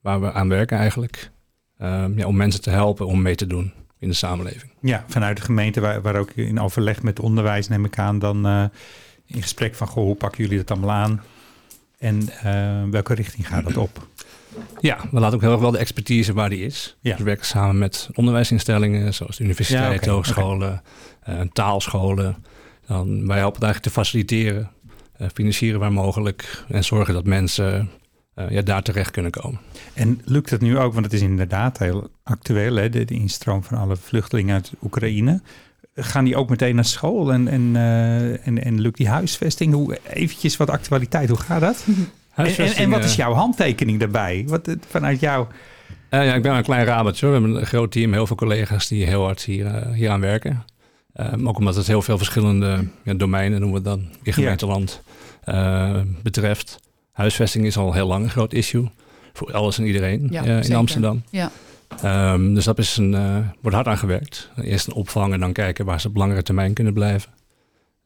waar 0.00 0.20
we 0.20 0.32
aan 0.32 0.48
werken 0.48 0.78
eigenlijk. 0.78 1.30
Ehm, 1.78 2.18
ja, 2.18 2.26
om 2.26 2.36
mensen 2.36 2.62
te 2.62 2.70
helpen 2.70 3.06
om 3.06 3.22
mee 3.22 3.34
te 3.34 3.46
doen 3.46 3.72
in 3.98 4.08
de 4.08 4.14
samenleving. 4.14 4.72
Ja, 4.80 5.04
vanuit 5.08 5.36
de 5.36 5.42
gemeente, 5.42 5.80
waar, 5.80 6.02
waar 6.02 6.16
ook 6.16 6.30
in 6.30 6.60
overleg 6.60 7.02
met 7.02 7.20
onderwijs 7.20 7.68
neem 7.68 7.84
ik 7.84 7.98
aan, 7.98 8.18
dan 8.18 8.46
eh, 8.46 8.64
in 9.26 9.42
gesprek 9.42 9.74
van, 9.74 9.86
goh, 9.86 10.04
hoe 10.04 10.14
pakken 10.14 10.42
jullie 10.42 10.58
dat 10.58 10.70
allemaal 10.70 10.90
aan? 10.90 11.22
En 11.98 12.28
eh, 12.42 12.90
welke 12.90 13.14
richting 13.14 13.48
gaat 13.48 13.64
dat 13.64 13.76
op? 13.76 14.06
Ja, 14.80 14.98
we 15.10 15.20
laten 15.20 15.34
ook 15.34 15.42
heel 15.42 15.52
erg 15.52 15.60
wel 15.60 15.70
de 15.70 15.78
expertise 15.78 16.32
waar 16.32 16.48
die 16.48 16.64
is. 16.64 16.96
Ja. 17.00 17.10
Dus 17.10 17.18
we 17.18 17.24
werken 17.24 17.46
samen 17.46 17.78
met 17.78 18.08
onderwijsinstellingen 18.14 19.14
zoals 19.14 19.36
de 19.36 19.44
universiteiten, 19.44 20.06
Ja, 20.06 20.12
hogescholen, 20.12 20.82
eh, 21.22 21.40
taalscholen. 21.52 22.44
Dan, 22.86 23.26
wij 23.26 23.38
helpen 23.38 23.54
het 23.54 23.64
eigenlijk 23.64 23.82
te 23.82 23.90
faciliteren, 24.00 24.70
eh, 24.83 24.83
financieren 25.34 25.80
waar 25.80 25.92
mogelijk 25.92 26.64
en 26.68 26.84
zorgen 26.84 27.14
dat 27.14 27.24
mensen 27.24 27.90
eh, 28.34 28.50
ja, 28.50 28.62
daar 28.62 28.82
terecht 28.82 29.10
kunnen 29.10 29.30
komen. 29.30 29.60
En 29.94 30.20
lukt 30.24 30.50
het 30.50 30.60
nu 30.60 30.78
ook, 30.78 30.92
want 30.92 31.04
het 31.04 31.14
is 31.14 31.20
inderdaad 31.20 31.78
heel 31.78 32.10
actueel, 32.22 32.74
hè, 32.74 32.88
de, 32.88 33.04
de 33.04 33.14
instroom 33.14 33.64
van 33.64 33.78
alle 33.78 33.96
vluchtelingen 33.96 34.54
uit 34.54 34.72
Oekraïne. 34.82 35.40
Gaan 35.94 36.24
die 36.24 36.36
ook 36.36 36.48
meteen 36.48 36.74
naar 36.74 36.84
school 36.84 37.32
en, 37.32 37.48
en, 37.48 37.76
eh, 37.76 38.46
en, 38.46 38.64
en 38.64 38.80
lukt 38.80 38.96
die 38.96 39.08
huisvesting? 39.08 39.74
Hoe, 39.74 39.98
eventjes 40.12 40.56
wat 40.56 40.70
actualiteit, 40.70 41.28
hoe 41.28 41.38
gaat 41.38 41.60
dat? 41.60 41.84
En, 42.34 42.74
en, 42.74 42.90
wat 42.90 43.04
is 43.04 43.10
eh, 43.10 43.16
jouw 43.16 43.32
handtekening 43.32 43.98
daarbij? 44.00 44.44
Wat, 44.46 44.68
eh, 44.68 44.74
vanuit 44.88 45.20
jou? 45.20 45.46
Eh, 46.08 46.24
ja, 46.24 46.34
ik 46.34 46.42
ben 46.42 46.54
een 46.54 46.62
klein 46.62 46.84
rabertje. 46.84 47.26
We 47.26 47.32
hebben 47.32 47.54
een 47.54 47.66
groot 47.66 47.92
team, 47.92 48.12
heel 48.12 48.26
veel 48.26 48.36
collega's 48.36 48.88
die 48.88 49.06
heel 49.06 49.24
hard 49.24 49.42
hier, 49.42 49.66
eh, 49.66 49.92
hier 49.92 50.10
aan 50.10 50.20
werken. 50.20 50.64
Ook 51.44 51.58
omdat 51.58 51.76
het 51.76 51.86
heel 51.86 52.02
veel 52.02 52.16
verschillende 52.16 52.84
ja, 53.04 53.14
domeinen, 53.14 53.60
noemen 53.60 53.82
we 53.82 53.88
dan, 53.88 54.08
in 54.22 54.32
gemeenteland 54.32 55.02
eh, 55.44 56.00
betreft. 56.22 56.80
Huisvesting 57.12 57.66
is 57.66 57.76
al 57.76 57.92
heel 57.92 58.06
lang 58.06 58.24
een 58.24 58.30
groot 58.30 58.52
issue. 58.52 58.90
Voor 59.32 59.52
alles 59.52 59.78
en 59.78 59.86
iedereen 59.86 60.28
Ja, 60.30 60.44
eh, 60.44 60.56
in 60.56 60.62
zeker. 60.62 60.78
Amsterdam. 60.78 61.22
Ja. 61.30 61.50
Ehm, 62.02 62.54
dus 62.54 62.64
dat 62.64 62.78
is 62.78 62.96
een, 62.96 63.14
eh, 63.14 63.36
wordt 63.60 63.76
hard 63.76 63.88
aan 63.88 63.98
gewerkt. 63.98 64.50
Eerst 64.56 64.86
een 64.86 64.92
opvang 64.92 65.32
en 65.32 65.40
dan 65.40 65.52
kijken 65.52 65.84
waar 65.84 66.00
ze 66.00 66.08
op 66.08 66.16
langere 66.16 66.42
termijn 66.42 66.72
kunnen 66.72 66.92
blijven. 66.92 67.30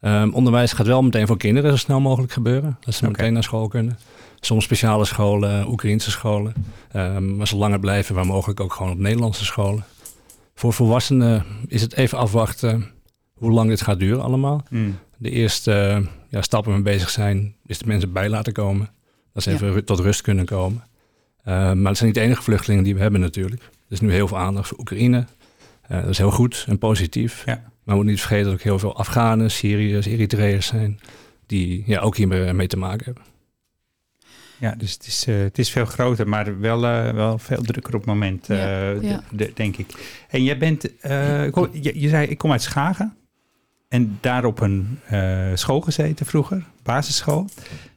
Ehm, 0.00 0.30
onderwijs 0.32 0.72
gaat 0.72 0.86
wel 0.86 1.02
meteen 1.02 1.26
voor 1.26 1.36
kinderen 1.36 1.70
zo 1.70 1.76
snel 1.76 2.00
mogelijk 2.00 2.32
gebeuren. 2.32 2.76
Dat 2.80 2.94
ze 2.94 3.06
meteen 3.06 3.32
naar 3.32 3.42
school 3.42 3.68
kunnen. 3.68 3.98
Soms 4.40 4.64
speciale 4.64 5.04
scholen, 5.04 5.68
Oekraïnse 5.68 6.10
scholen. 6.10 6.52
Ehm, 6.92 7.36
maar 7.36 7.48
ze 7.48 7.56
langer 7.56 7.78
blijven, 7.78 8.14
waar 8.14 8.26
mogelijk 8.26 8.60
ook 8.60 8.72
gewoon 8.72 8.92
op 8.92 8.98
Nederlandse 8.98 9.44
scholen. 9.44 9.84
Voor 10.54 10.72
volwassenen 10.72 11.44
is 11.66 11.82
het 11.82 11.94
even 11.94 12.18
afwachten 12.18 12.86
hoe 13.34 13.50
lang 13.50 13.68
dit 13.68 13.80
gaat 13.80 13.98
duren 13.98 14.22
allemaal. 14.22 14.62
Hmm. 14.68 14.98
De 15.18 15.30
eerste 15.30 15.72
eh, 15.72 16.06
ja, 16.28 16.42
stappen 16.42 16.72
mee 16.72 16.82
bezig 16.82 17.10
zijn, 17.10 17.54
is 17.66 17.78
de 17.78 17.86
mensen 17.86 18.12
bij 18.12 18.28
laten 18.28 18.52
komen. 18.52 18.90
Dat 19.32 19.42
ze 19.42 19.50
Ja. 19.50 19.56
even 19.60 19.84
tot 19.84 19.98
rust 20.00 20.20
kunnen 20.20 20.44
komen. 20.44 20.82
Eh, 21.44 21.54
maar 21.72 21.86
het 21.88 21.96
zijn 21.96 22.08
niet 22.10 22.14
de 22.18 22.20
enige 22.24 22.42
vluchtelingen 22.42 22.84
die 22.84 22.94
we 22.94 23.00
hebben 23.00 23.20
natuurlijk. 23.20 23.62
Er 23.62 23.68
is 23.94 24.00
nu 24.00 24.12
heel 24.12 24.28
veel 24.28 24.38
aandacht 24.38 24.68
voor 24.68 24.78
Oekraïne. 24.78 25.26
Eh, 25.82 26.00
dat 26.00 26.08
is 26.10 26.18
heel 26.18 26.30
goed 26.30 26.64
en 26.68 26.78
positief. 26.78 27.42
Ja. 27.46 27.54
Maar 27.54 27.62
we 27.84 27.92
moeten 27.94 28.10
niet 28.10 28.20
vergeten 28.20 28.44
dat 28.44 28.52
er 28.52 28.58
ook 28.58 28.64
heel 28.64 28.78
veel 28.78 28.96
Afghanen, 28.98 29.50
Syriërs, 29.50 30.06
Eritreërs 30.06 30.66
zijn... 30.66 31.00
die 31.46 31.82
ja, 31.86 32.00
ook 32.00 32.16
hiermee 32.16 32.52
mee 32.52 32.66
te 32.66 32.76
maken 32.78 33.04
hebben. 33.04 33.22
Ja, 34.60 34.74
dus 34.78 34.92
het 34.92 35.06
is, 35.06 35.26
eh, 35.26 35.38
het 35.38 35.58
is 35.58 35.70
veel 35.70 35.84
groter, 35.84 36.28
maar 36.28 36.60
wel, 36.60 36.80
wel 37.14 37.38
veel 37.38 37.62
drukker 37.62 37.94
op 37.94 38.00
het 38.00 38.08
moment, 38.08 38.46
Ja, 38.46 38.92
eh, 38.92 39.18
denk 39.54 39.76
ik. 39.76 39.86
En 40.28 40.44
jij 40.44 40.58
bent, 40.58 40.98
eh, 41.00 41.44
ik 41.44 41.54
hoor- 41.54 41.68
je, 41.72 42.00
je 42.00 42.08
zei, 42.08 42.26
ik 42.26 42.38
kom 42.38 42.52
uit 42.52 42.62
Schagen 42.62 43.16
en 43.88 44.18
daar 44.20 44.44
op 44.44 44.60
een 44.60 45.00
eh, 45.06 45.46
school 45.54 45.80
gezeten 45.80 46.26
vroeger, 46.26 46.64
basisschool. 46.82 47.46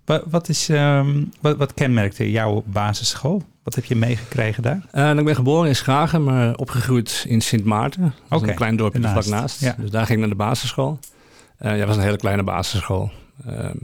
Wat, 0.06 0.24
wat, 0.30 0.50
is, 0.50 0.70
ehm, 0.70 1.24
wat, 1.42 1.58
wat 1.58 1.74
kenmerkte 1.74 2.32
jouw 2.32 2.64
basisschool? 2.66 3.44
Wat 3.64 3.76
heb 3.76 3.86
je 3.86 3.96
meegekregen 3.96 4.64
daar? 4.64 4.86
Eh, 4.92 5.10
en 5.10 5.18
ik 5.18 5.26
ben 5.26 5.36
geboren 5.36 5.68
in 5.68 5.76
Schagen, 5.76 6.24
maar 6.24 6.56
opgegroeid 6.56 7.26
in 7.28 7.42
Sint 7.42 7.64
Maarten. 7.64 8.14
Dat 8.30 8.42
een 8.42 8.56
klein 8.56 8.76
dorpje 8.76 9.02
vlak 9.10 9.26
naast. 9.26 9.60
ja. 9.62 9.76
Dus 9.80 9.90
daar 9.90 10.06
ging 10.06 10.14
ik 10.14 10.20
naar 10.20 10.38
de 10.38 10.44
basisschool. 10.44 11.00
Eh 11.58 11.72
ja, 11.72 11.78
het 11.78 11.88
was 11.88 11.96
een 11.96 12.02
hele 12.04 12.18
kleine 12.18 12.44
basisschool. 12.44 13.12
Ehm, 13.46 13.76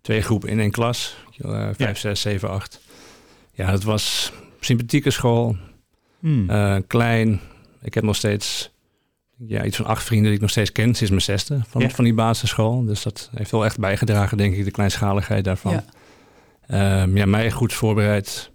twee 0.00 0.22
groepen 0.22 0.48
in 0.48 0.60
één 0.60 0.70
klas. 0.70 1.16
Vijf, 1.38 1.78
Ja. 1.78 1.94
zes, 1.94 2.20
zeven, 2.20 2.50
acht. 2.50 2.80
Ja, 3.52 3.70
dat 3.70 3.82
was 3.82 4.32
sympathieke 4.60 5.10
school. 5.10 5.56
Hmm. 6.20 6.46
Klein. 6.86 7.40
Ik 7.82 7.94
heb 7.94 8.04
nog 8.04 8.16
steeds 8.16 8.70
ja, 9.46 9.64
iets 9.64 9.76
van 9.76 9.86
acht 9.86 10.04
vrienden 10.04 10.26
die 10.26 10.34
ik 10.34 10.40
nog 10.40 10.50
steeds 10.50 10.72
ken 10.72 10.94
sinds 10.94 11.10
mijn 11.10 11.22
zesde 11.22 11.60
van, 11.68 11.80
Ja. 11.80 11.88
van 11.90 12.04
die 12.04 12.14
basisschool. 12.14 12.84
Dus 12.84 13.02
dat 13.02 13.30
heeft 13.34 13.50
wel 13.50 13.64
echt 13.64 13.78
bijgedragen, 13.78 14.36
denk 14.36 14.54
ik, 14.54 14.64
de 14.64 14.70
kleinschaligheid 14.70 15.44
daarvan. 15.44 15.72
Ja. 15.72 15.84
Ehm, 17.02 17.16
ja, 17.16 17.26
mij 17.26 17.50
goed 17.50 17.72
voorbereid. 17.72 18.50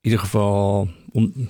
In 0.00 0.10
ieder 0.10 0.18
geval 0.18 0.88
on- 1.12 1.48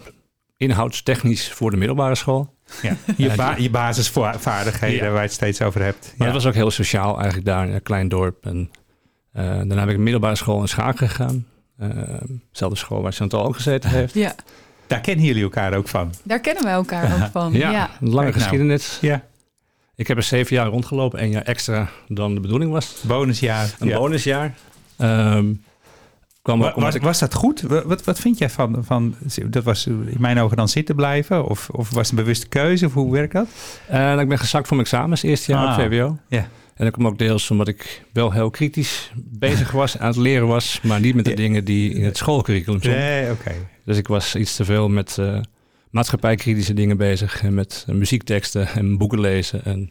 inhoudstechnisch 0.56 1.52
voor 1.52 1.70
de 1.70 1.76
middelbare 1.76 2.14
school. 2.14 2.54
ja. 2.82 2.96
je, 3.16 3.32
ba- 3.36 3.56
je 3.56 3.70
basisvaardigheden 3.70 5.04
Ja. 5.06 5.10
waar 5.10 5.20
je 5.20 5.26
het 5.26 5.32
steeds 5.32 5.62
over 5.62 5.82
hebt. 5.82 6.06
Maar 6.16 6.26
Ja. 6.28 6.34
het 6.34 6.42
was 6.42 6.46
ook 6.46 6.54
heel 6.58 6.70
sociaal 6.70 7.14
eigenlijk 7.16 7.46
daar 7.46 7.66
in 7.68 7.74
een 7.74 7.82
klein 7.82 8.08
dorp. 8.08 8.46
En 8.46 8.70
eh, 9.32 9.44
daarna 9.44 9.78
heb 9.80 9.88
ik 9.88 9.98
middelbare 9.98 10.36
school 10.36 10.60
in 10.60 10.68
Schaken 10.68 11.08
gegaan. 11.08 11.46
Ehm, 11.78 12.26
dezelfde 12.52 12.78
school 12.78 13.02
waar 13.02 13.12
Chantal 13.12 13.44
ook 13.44 13.54
gezeten 13.54 13.90
heeft. 13.98 14.14
ja, 14.14 14.34
Daar 14.90 15.00
kennen 15.00 15.24
jullie 15.24 15.42
elkaar 15.42 15.74
ook 15.74 15.88
van. 15.88 16.12
daar 16.22 16.40
kennen 16.40 16.64
wij 16.64 16.72
elkaar 16.72 17.14
ook 17.22 17.30
van. 17.30 17.52
Ja, 17.52 17.70
Ja. 17.70 17.90
een 18.00 18.08
lange 18.08 18.22
Kijk 18.22 18.34
nou. 18.36 18.48
geschiedenis. 18.48 18.98
Ja, 19.00 19.22
Ik 19.94 20.06
heb 20.08 20.16
er 20.16 20.22
zeven 20.22 20.56
jaar 20.56 20.66
rondgelopen, 20.66 21.18
één 21.18 21.30
jaar 21.30 21.42
extra 21.42 21.88
dan 22.08 22.34
de 22.34 22.40
bedoeling 22.40 22.72
was. 22.72 22.96
bonusjaar. 23.06 23.74
Een 23.78 23.88
ja. 23.88 23.98
bonusjaar. 23.98 24.54
Ehm 24.96 25.52
kwam 26.42 26.58
Wa- 26.58 26.72
Was, 26.76 26.94
ik... 26.94 27.02
was 27.02 27.18
dat 27.18 27.34
goed? 27.34 27.60
Wa- 27.60 27.86
Wat, 27.86 28.04
wat 28.04 28.18
vind 28.18 28.38
jij 28.38 28.50
van, 28.50 28.78
van... 28.84 29.14
Dat 29.46 29.64
was 29.64 29.86
in 29.86 30.14
mijn 30.18 30.38
ogen 30.40 30.56
dan 30.56 30.68
zitten 30.68 30.94
blijven? 30.94 31.46
Of, 31.48 31.68
of 31.70 31.90
was 31.90 32.08
het 32.08 32.18
een 32.18 32.24
bewuste 32.24 32.48
keuze? 32.48 32.86
Of 32.86 32.92
hoe 32.92 33.12
werkt 33.12 33.32
dat? 33.32 33.46
En 33.88 34.18
ik 34.18 34.28
ben 34.28 34.38
gezakt 34.38 34.66
voor 34.68 34.76
mijn 34.76 34.88
examens, 34.88 35.22
eerste 35.22 35.52
jaar 35.52 35.66
Ah, 35.66 35.78
op 35.78 35.84
VWO. 35.84 36.18
ja. 36.28 36.48
En 36.80 36.86
dat 36.86 36.94
kwam 36.94 37.06
ook 37.06 37.18
deels 37.18 37.50
omdat 37.50 37.68
ik 37.68 38.04
wel 38.12 38.32
heel 38.32 38.50
kritisch 38.50 39.12
bezig 39.16 39.70
was, 39.70 39.98
aan 39.98 40.06
het 40.06 40.16
leren 40.16 40.46
was, 40.46 40.80
maar 40.82 41.00
niet 41.00 41.14
met 41.14 41.24
de 41.24 41.30
Ja. 41.30 41.36
dingen 41.36 41.64
die 41.64 41.92
in 41.94 42.04
het 42.04 42.16
schoolcurriculum 42.16 42.80
stonden. 42.80 43.00
Nee, 43.00 43.30
oké. 43.30 43.52
Dus 43.84 43.96
ik 43.96 44.06
was 44.08 44.34
iets 44.36 44.56
te 44.56 44.64
veel 44.64 44.88
met 44.88 45.18
eh, 45.18 45.40
maatschappijkritische 45.90 46.74
dingen 46.74 46.96
bezig 46.96 47.42
en 47.42 47.54
met 47.54 47.84
eh, 47.88 47.94
muziekteksten 47.94 48.68
en 48.68 48.98
boeken 48.98 49.20
lezen. 49.20 49.64
En 49.64 49.90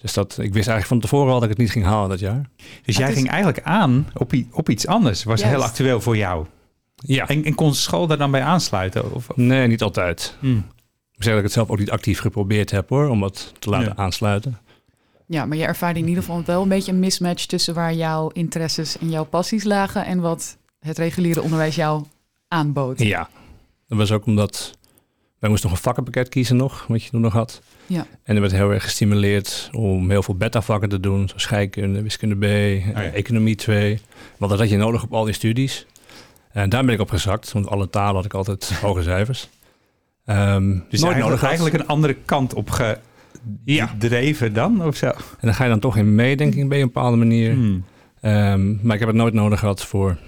dus 0.00 0.12
dat, 0.12 0.30
ik 0.32 0.52
wist 0.52 0.68
eigenlijk 0.68 0.86
van 0.86 1.00
tevoren 1.00 1.26
al 1.32 1.34
dat 1.34 1.42
ik 1.42 1.48
het 1.48 1.58
niet 1.58 1.70
ging 1.70 1.84
halen 1.84 2.08
dat 2.08 2.18
jaar. 2.20 2.48
Dus 2.84 2.96
jij 2.96 3.08
is- 3.08 3.14
ging 3.14 3.28
eigenlijk 3.28 3.60
aan 3.62 4.06
op, 4.14 4.32
op 4.52 4.68
iets 4.68 4.86
anders. 4.86 5.24
Was 5.24 5.40
Juist. 5.40 5.54
heel 5.56 5.64
actueel 5.64 6.00
voor 6.00 6.16
jou. 6.16 6.46
Ja, 6.94 7.28
En, 7.28 7.44
en 7.44 7.54
kon 7.54 7.74
school 7.74 8.06
daar 8.06 8.18
dan 8.18 8.30
bij 8.30 8.42
aansluiten? 8.42 9.14
Of, 9.14 9.26
nee, 9.36 9.66
niet 9.66 9.82
altijd. 9.82 10.36
Hmm. 10.40 10.66
Ik 11.12 11.22
zeg 11.26 11.28
dat 11.34 11.36
ik 11.36 11.42
het 11.42 11.52
zelf 11.52 11.70
ook 11.70 11.78
niet 11.78 11.90
actief 11.90 12.20
geprobeerd 12.20 12.70
heb 12.70 12.88
hoor, 12.88 13.08
om 13.08 13.20
dat 13.20 13.52
te 13.58 13.70
laten 13.70 13.88
Ja. 13.88 14.02
aansluiten. 14.02 14.58
Ja, 15.30 15.46
maar 15.46 15.56
je 15.56 15.64
ervaart 15.64 15.96
in 15.96 16.08
ieder 16.08 16.22
geval 16.22 16.42
wel 16.44 16.62
een 16.62 16.68
beetje 16.68 16.92
een 16.92 16.98
mismatch 16.98 17.44
tussen 17.44 17.74
waar 17.74 17.94
jouw 17.94 18.28
interesses 18.28 18.98
en 18.98 19.10
jouw 19.10 19.24
passies 19.24 19.64
lagen 19.64 20.04
en 20.04 20.20
wat 20.20 20.56
het 20.80 20.98
reguliere 20.98 21.42
onderwijs 21.42 21.74
jou 21.74 22.04
aanbood. 22.48 22.98
Ja, 22.98 23.28
dat 23.88 23.98
was 23.98 24.12
ook 24.12 24.26
omdat 24.26 24.78
wij 25.38 25.50
moesten 25.50 25.68
nog 25.68 25.78
een 25.78 25.84
vakkenpakket 25.84 26.28
kiezen 26.28 26.56
nog, 26.56 26.86
wat 26.86 27.02
je 27.02 27.10
toen 27.10 27.20
nog 27.20 27.32
had. 27.32 27.62
Ja. 27.86 28.06
En 28.22 28.34
er 28.34 28.40
werd 28.40 28.52
heel 28.52 28.70
erg 28.70 28.82
gestimuleerd 28.82 29.68
om 29.72 30.10
heel 30.10 30.22
veel 30.22 30.34
beta-vakken 30.34 30.88
te 30.88 31.00
doen, 31.00 31.28
zoals 31.28 31.42
scheikunde, 31.42 32.02
wiskunde 32.02 32.36
B, 32.36 32.42
eh, 32.42 32.86
ja. 32.86 33.02
economie 33.02 33.54
2. 33.54 34.00
Want 34.36 34.50
dat 34.50 34.60
had 34.60 34.70
je 34.70 34.76
nodig 34.76 35.02
op 35.02 35.12
al 35.12 35.24
die 35.24 35.34
studies. 35.34 35.86
En 36.52 36.68
daar 36.68 36.84
ben 36.84 36.94
ik 36.94 37.00
op 37.00 37.10
gezakt, 37.10 37.52
want 37.52 37.68
alle 37.68 37.90
talen 37.90 38.14
had 38.14 38.24
ik 38.24 38.34
altijd 38.34 38.72
hoge 38.82 39.02
cijfers. 39.02 39.48
Ehm 40.24 40.62
Dus 40.68 40.72
nooit 40.72 40.92
eigenlijk, 40.92 41.18
nodig 41.18 41.40
had. 41.40 41.48
eigenlijk 41.48 41.78
een 41.78 41.86
andere 41.86 42.16
kant 42.24 42.54
op 42.54 42.70
Ja. 43.64 43.86
gedreven 43.86 44.52
dan, 44.52 44.84
of 44.84 44.96
zo? 44.96 45.06
En 45.06 45.14
dan 45.40 45.54
ga 45.54 45.64
je 45.64 45.70
dan 45.70 45.80
toch 45.80 45.96
in 45.96 46.14
mee, 46.14 46.36
denk 46.36 46.54
ik, 46.54 46.64
op 46.64 46.72
een 46.72 46.80
bepaalde 46.80 47.16
manier. 47.16 47.52
Hmm. 47.52 47.84
Ehm, 48.20 48.86
maar 48.86 48.94
ik 48.94 49.00
heb 49.00 49.08
het 49.08 49.18
nooit 49.18 49.34
nodig 49.34 49.58
gehad 49.58 49.84
voor 49.84 50.18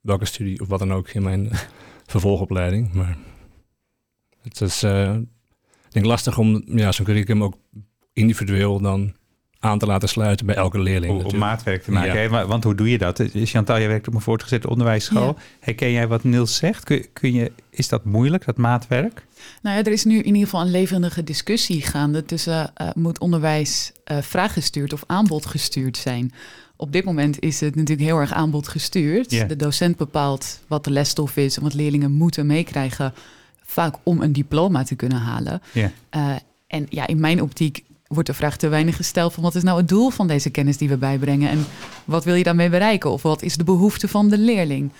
welke 0.00 0.24
studie 0.24 0.60
of 0.60 0.68
wat 0.68 0.78
dan 0.78 0.92
ook 0.92 1.08
in 1.08 1.22
mijn 1.22 1.48
vervolgopleiding. 2.12 2.92
Maar 2.92 3.16
het 4.42 4.60
is 4.60 4.82
eh, 4.82 5.14
ik 5.92 5.92
denk 5.92 6.06
lastig 6.06 6.38
om 6.38 6.62
ja, 6.66 6.92
zo'n 6.92 7.04
curriculum 7.04 7.42
ook 7.42 7.54
individueel 8.12 8.80
dan 8.80 9.14
aan 9.62 9.78
te 9.78 9.86
laten 9.86 10.08
sluiten 10.08 10.46
bij 10.46 10.54
elke 10.54 10.78
leerling. 10.80 11.24
Om, 11.24 11.38
maatwerk 11.38 11.82
te 11.82 11.90
maken. 11.92 12.22
Ja. 12.22 12.30
Maar- 12.30 12.46
Want 12.46 12.64
hoe 12.64 12.74
doe 12.74 12.90
je 12.90 12.98
dat? 12.98 13.20
Eh, 13.20 13.28
Chantal, 13.46 13.78
jij 13.78 13.88
werkt 13.88 14.08
op 14.08 14.14
een 14.14 14.20
voortgezette 14.20 14.68
onderwijsschool. 14.70 15.36
Herken 15.60 15.92
jij 15.92 16.08
wat 16.08 16.24
Niels 16.24 16.56
zegt? 16.56 16.84
Kun, 16.84 17.06
kun 17.12 17.32
je, 17.32 17.52
is 17.70 17.88
dat 17.88 18.04
moeilijk, 18.04 18.44
dat 18.44 18.56
maatwerk? 18.56 19.26
Nou 19.62 19.76
ja, 19.76 19.82
er 19.84 19.92
is 19.92 20.04
nu 20.04 20.18
in 20.18 20.24
ieder 20.26 20.42
geval 20.42 20.60
een 20.60 20.70
levendige 20.70 21.24
discussie 21.24 21.82
gaande 21.82 22.24
tussen 22.24 22.70
eh, 22.74 22.88
moet 22.94 23.18
onderwijs 23.18 23.92
eh 24.04 24.18
vraaggestuurd 24.20 24.92
of 24.92 25.04
aanbodgestuurd 25.06 25.96
zijn. 25.96 26.32
Op 26.76 26.92
dit 26.92 27.04
moment 27.04 27.40
is 27.40 27.60
het 27.60 27.74
natuurlijk 27.74 28.08
heel 28.08 28.18
erg 28.18 28.32
aanbodgestuurd. 28.32 29.30
Ja. 29.30 29.44
De 29.44 29.56
docent 29.56 29.96
bepaalt 29.96 30.60
wat 30.66 30.84
de 30.84 30.90
lesstof 30.90 31.36
is 31.36 31.56
en 31.56 31.62
wat 31.62 31.74
leerlingen 31.74 32.12
moeten 32.12 32.46
meekrijgen, 32.46 33.14
vaak 33.62 33.94
om 34.02 34.20
een 34.22 34.32
diploma 34.32 34.82
te 34.82 34.94
kunnen 34.94 35.18
halen. 35.18 35.62
Ja. 35.72 35.90
Eh, 36.10 36.34
en 36.66 36.86
ja, 36.88 37.06
in 37.06 37.20
mijn 37.20 37.42
optiek 37.42 37.84
wordt 38.14 38.28
de 38.28 38.34
vraag 38.34 38.56
te 38.56 38.68
weinig 38.68 38.96
gesteld 38.96 39.32
van 39.32 39.42
wat 39.42 39.54
is 39.54 39.62
nou 39.62 39.78
het 39.78 39.88
doel 39.88 40.10
van 40.10 40.26
deze 40.26 40.50
kennis 40.50 40.76
die 40.76 40.88
we 40.88 40.96
bijbrengen 40.96 41.50
en 41.50 41.66
wat 42.04 42.24
wil 42.24 42.34
je 42.34 42.44
daarmee 42.44 42.70
bereiken 42.70 43.10
of 43.10 43.22
wat 43.22 43.42
is 43.42 43.56
de 43.56 43.64
behoefte 43.64 44.08
van 44.08 44.28
de 44.28 44.38
leerling. 44.38 44.90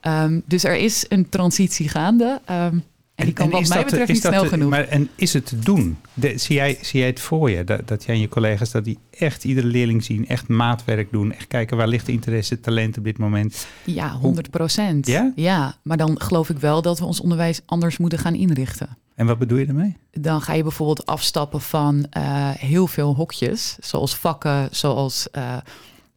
Ehm, 0.00 0.40
dus 0.44 0.64
er 0.64 0.76
is 0.76 1.04
een 1.08 1.28
transitie 1.28 1.88
gaande. 1.88 2.40
ehm, 2.44 2.76
en 3.22 3.28
die 3.28 3.34
kan 3.34 3.50
wat 3.50 3.60
is 3.60 3.68
mij 3.68 3.76
dat- 3.76 3.86
betreft 3.86 4.08
is 4.10 4.14
niet 4.22 4.24
snel 4.26 4.42
te- 4.42 4.48
genoeg. 4.48 4.70
Maar, 4.70 4.88
en 4.88 5.08
is 5.14 5.32
het 5.32 5.46
te 5.46 5.58
doen? 5.58 5.96
De- 6.14 6.38
zie, 6.38 6.54
jij, 6.56 6.78
zie 6.80 6.98
jij 7.00 7.08
het 7.08 7.20
voor 7.20 7.50
je? 7.50 7.64
Dat, 7.64 7.88
dat 7.88 8.04
jij 8.04 8.14
en 8.14 8.20
je 8.20 8.28
collega's 8.28 8.70
dat 8.70 8.84
die 8.84 8.98
echt 9.10 9.44
iedere 9.44 9.66
leerling 9.66 10.04
zien, 10.04 10.28
echt 10.28 10.48
maatwerk 10.48 11.10
doen, 11.10 11.32
echt 11.32 11.46
kijken 11.46 11.76
waar 11.76 11.88
ligt 11.88 12.06
de 12.06 12.12
interesse, 12.12 12.60
talent 12.60 12.98
op 12.98 13.04
dit 13.04 13.18
moment? 13.18 13.66
Ja, 13.84 14.10
100 14.12 14.50
procent. 14.50 15.06
Ja? 15.06 15.32
ja, 15.34 15.76
maar 15.82 15.96
dan 15.96 16.20
geloof 16.20 16.48
ik 16.50 16.58
wel 16.58 16.82
dat 16.82 16.98
we 16.98 17.04
ons 17.04 17.20
onderwijs 17.20 17.60
anders 17.66 17.96
moeten 17.98 18.18
gaan 18.18 18.34
inrichten. 18.34 18.96
En 19.14 19.26
wat 19.26 19.38
bedoel 19.38 19.58
je 19.58 19.66
ermee? 19.66 19.96
Dan 20.10 20.40
ga 20.42 20.52
je 20.52 20.62
bijvoorbeeld 20.62 21.06
afstappen 21.06 21.60
van 21.60 22.06
eh, 22.10 22.22
heel 22.50 22.86
veel 22.86 23.14
hokjes, 23.14 23.76
zoals 23.80 24.14
vakken, 24.16 24.68
zoals 24.70 25.30
eh, 25.30 25.56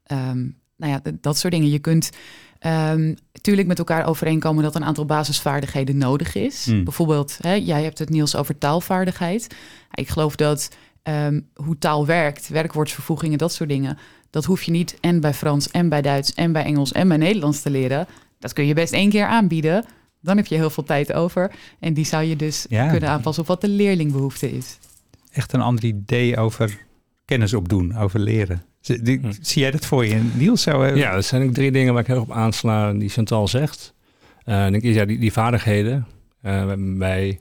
ehm, 0.03 0.37
nou 0.77 0.91
ja, 0.91 1.01
dat 1.21 1.37
soort 1.37 1.53
dingen. 1.53 1.69
Je 1.69 1.79
kunt 1.79 2.09
natuurlijk 3.45 3.67
met 3.79 3.87
elkaar 3.89 4.07
overeenkomen 4.09 4.63
dat 4.63 4.75
een 4.75 4.83
aantal 4.85 5.05
basisvaardigheden 5.05 5.97
nodig 5.97 6.35
is. 6.35 6.65
Hmm. 6.65 6.83
Bijvoorbeeld, 6.83 7.37
hè, 7.41 7.53
jij 7.53 7.83
hebt 7.83 7.99
het 7.99 8.09
Niels 8.09 8.35
over 8.35 8.57
taalvaardigheid. 8.57 9.55
Ik 9.93 10.09
geloof 10.09 10.35
dat 10.35 10.69
ehm, 11.03 11.41
hoe 11.53 11.77
taal 11.77 12.05
werkt, 12.05 12.47
werkwoordsvervoegingen, 12.47 13.37
dat 13.37 13.53
soort 13.53 13.69
dingen, 13.69 13.97
dat 14.29 14.45
hoef 14.45 14.63
je 14.63 14.71
niet 14.71 14.97
en 15.01 15.19
bij 15.19 15.33
Frans 15.33 15.71
en 15.71 15.89
bij 15.89 16.01
Duits 16.01 16.33
en 16.33 16.51
bij 16.51 16.63
Engels 16.63 16.91
en 16.91 17.07
bij 17.07 17.17
Nederlands 17.17 17.61
te 17.61 17.69
leren. 17.69 18.07
Dat 18.39 18.53
kun 18.53 18.65
je 18.65 18.73
best 18.73 18.93
één 18.93 19.09
keer 19.09 19.25
aanbieden. 19.25 19.85
Dan 20.21 20.37
heb 20.37 20.45
je 20.45 20.55
heel 20.55 20.69
veel 20.69 20.83
tijd 20.83 21.13
over. 21.13 21.51
En 21.79 21.93
die 21.93 22.05
zou 22.05 22.23
je 22.23 22.35
dus 22.35 22.65
Ja. 22.69 22.89
kunnen 22.89 23.09
aanpassen 23.09 23.43
op 23.43 23.49
wat 23.49 23.61
de 23.61 23.67
leerlingbehoefte 23.69 24.51
is. 24.51 24.77
Echt 25.31 25.53
een 25.53 25.61
ander 25.61 25.83
idee 25.83 26.37
over 26.37 26.77
kennis 27.25 27.53
opdoen, 27.53 27.97
over 27.97 28.19
leren. 28.19 28.63
Zie, 28.85 29.19
Hm. 29.21 29.31
zie 29.41 29.61
jij 29.61 29.71
dat 29.71 29.85
voor 29.85 30.05
je? 30.05 30.21
Niels 30.33 30.61
zou... 30.61 30.87
eh, 30.87 30.95
Ja, 30.95 31.13
dat 31.13 31.25
zijn 31.25 31.43
ook 31.43 31.53
drie 31.53 31.71
dingen 31.71 31.93
waar 31.93 32.01
ik 32.01 32.07
heel 32.07 32.21
op 32.21 32.31
aansla 32.31 32.93
die 32.93 33.09
Chantal 33.09 33.47
zegt. 33.47 33.93
Ik 34.39 34.45
denk, 34.71 34.83
ja, 34.83 35.05
die, 35.05 35.19
die 35.19 35.31
vaardigheden. 35.31 36.05
eh, 36.41 36.71
wij, 36.97 37.39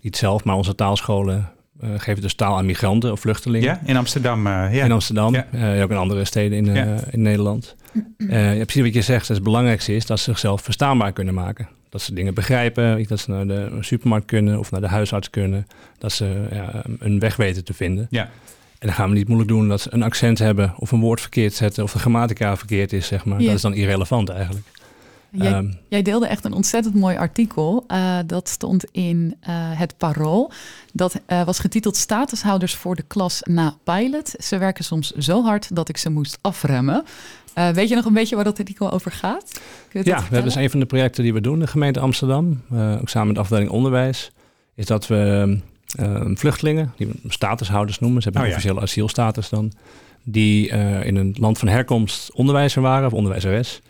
niet 0.00 0.16
zelf, 0.16 0.44
maar 0.44 0.56
onze 0.56 0.74
taalscholen 0.74 1.48
geven 1.96 2.22
dus 2.22 2.34
taal 2.34 2.56
aan 2.56 2.66
migranten 2.66 3.12
of 3.12 3.20
vluchtelingen. 3.20 3.66
ja, 3.68 3.80
in 3.84 3.96
Amsterdam. 3.96 4.46
ja. 4.46 4.68
In 4.84 4.92
Amsterdam, 4.92 5.34
Ja. 5.34 5.82
ook 5.82 5.90
in 5.90 5.96
andere 5.96 6.24
steden 6.24 6.58
in, 6.66 6.74
Ja. 6.74 6.96
in 7.10 7.22
Nederland. 7.22 7.76
Ja, 8.18 8.52
precies 8.64 8.82
wat 8.82 8.94
je 8.94 9.02
zegt, 9.02 9.28
het 9.28 9.42
belangrijkste 9.42 9.94
is 9.94 10.06
dat 10.06 10.18
ze 10.18 10.24
zichzelf 10.30 10.62
verstaanbaar 10.62 11.12
kunnen 11.12 11.34
maken. 11.34 11.68
Dat 11.88 12.00
ze 12.02 12.14
dingen 12.14 12.34
begrijpen, 12.34 13.04
dat 13.08 13.20
ze 13.20 13.30
naar 13.30 13.46
de 13.46 13.70
supermarkt 13.80 14.26
kunnen 14.26 14.58
of 14.58 14.70
naar 14.70 14.80
de 14.80 14.88
huisarts 14.88 15.30
kunnen. 15.30 15.66
Dat 15.98 16.12
ze 16.12 16.46
ja, 16.52 16.82
een 16.98 17.18
weg 17.18 17.36
weten 17.36 17.64
te 17.64 17.74
vinden. 17.74 18.06
Ja. 18.10 18.30
En 18.84 18.90
dan 18.90 18.98
gaan 18.98 19.08
we 19.08 19.16
niet 19.16 19.26
moeilijk 19.26 19.50
doen 19.50 19.68
dat 19.68 19.80
ze 19.80 19.88
een 19.92 20.02
accent 20.02 20.38
hebben 20.38 20.74
of 20.76 20.92
een 20.92 21.00
woord 21.00 21.20
verkeerd 21.20 21.54
zetten 21.54 21.82
of 21.84 21.92
de 21.92 21.98
grammatica 21.98 22.56
verkeerd 22.56 22.92
is, 22.92 23.06
zeg 23.06 23.24
maar. 23.24 23.40
Ja. 23.40 23.46
Dat 23.46 23.54
is 23.54 23.62
dan 23.62 23.74
irrelevant 23.74 24.28
eigenlijk. 24.28 24.66
Jij, 25.30 25.52
Ehm, 25.52 25.66
jij 25.88 26.02
deelde 26.02 26.26
echt 26.26 26.44
een 26.44 26.52
ontzettend 26.52 26.94
mooi 26.94 27.16
artikel. 27.16 27.84
Eh, 27.86 28.18
dat 28.26 28.48
stond 28.48 28.84
in 28.92 29.36
eh, 29.40 29.52
het 29.54 29.94
Parool. 29.96 30.52
Dat 30.92 31.20
eh, 31.26 31.44
was 31.44 31.58
getiteld 31.58 31.96
Statushouders 31.96 32.74
voor 32.74 32.96
de 32.96 33.02
klas 33.02 33.40
na 33.42 33.76
pilot. 33.84 34.34
Ze 34.38 34.58
werken 34.58 34.84
soms 34.84 35.10
zo 35.10 35.42
hard 35.42 35.74
dat 35.76 35.88
ik 35.88 35.96
ze 35.96 36.10
moest 36.10 36.38
afremmen. 36.40 37.04
Weet 37.54 37.88
je 37.88 37.94
nog 37.94 38.04
een 38.04 38.12
beetje 38.12 38.34
waar 38.34 38.44
dat 38.44 38.58
artikel 38.58 38.90
over 38.90 39.10
gaat? 39.10 39.60
Ja, 39.90 40.02
we 40.02 40.22
hebben 40.22 40.44
dus 40.44 40.54
een 40.54 40.70
van 40.70 40.80
de 40.80 40.86
projecten 40.86 41.22
die 41.22 41.32
we 41.32 41.40
doen, 41.40 41.58
de 41.58 41.66
gemeente 41.66 42.00
Amsterdam, 42.00 42.62
ook 43.00 43.08
samen 43.08 43.26
met 43.26 43.36
de 43.36 43.42
afdeling 43.42 43.70
onderwijs, 43.70 44.32
is 44.74 44.86
dat 44.86 45.06
we 45.06 45.46
eh, 45.48 45.60
vluchtelingen, 46.34 46.92
die 46.96 47.06
we 47.06 47.14
statushouders 47.28 47.98
noemen, 47.98 48.22
ze 48.22 48.28
hebben 48.28 48.42
Oh 48.42 48.48
een 48.48 48.54
ja. 48.54 48.60
officiële 48.60 48.86
asielstatus 48.86 49.48
dan, 49.48 49.72
die 50.22 50.70
eh, 50.70 51.06
in 51.06 51.16
een 51.16 51.34
land 51.38 51.58
van 51.58 51.68
herkomst 51.68 52.32
onderwijzer 52.32 52.82
waren 52.82 53.06
of 53.06 53.12
onderwijzeres, 53.12 53.80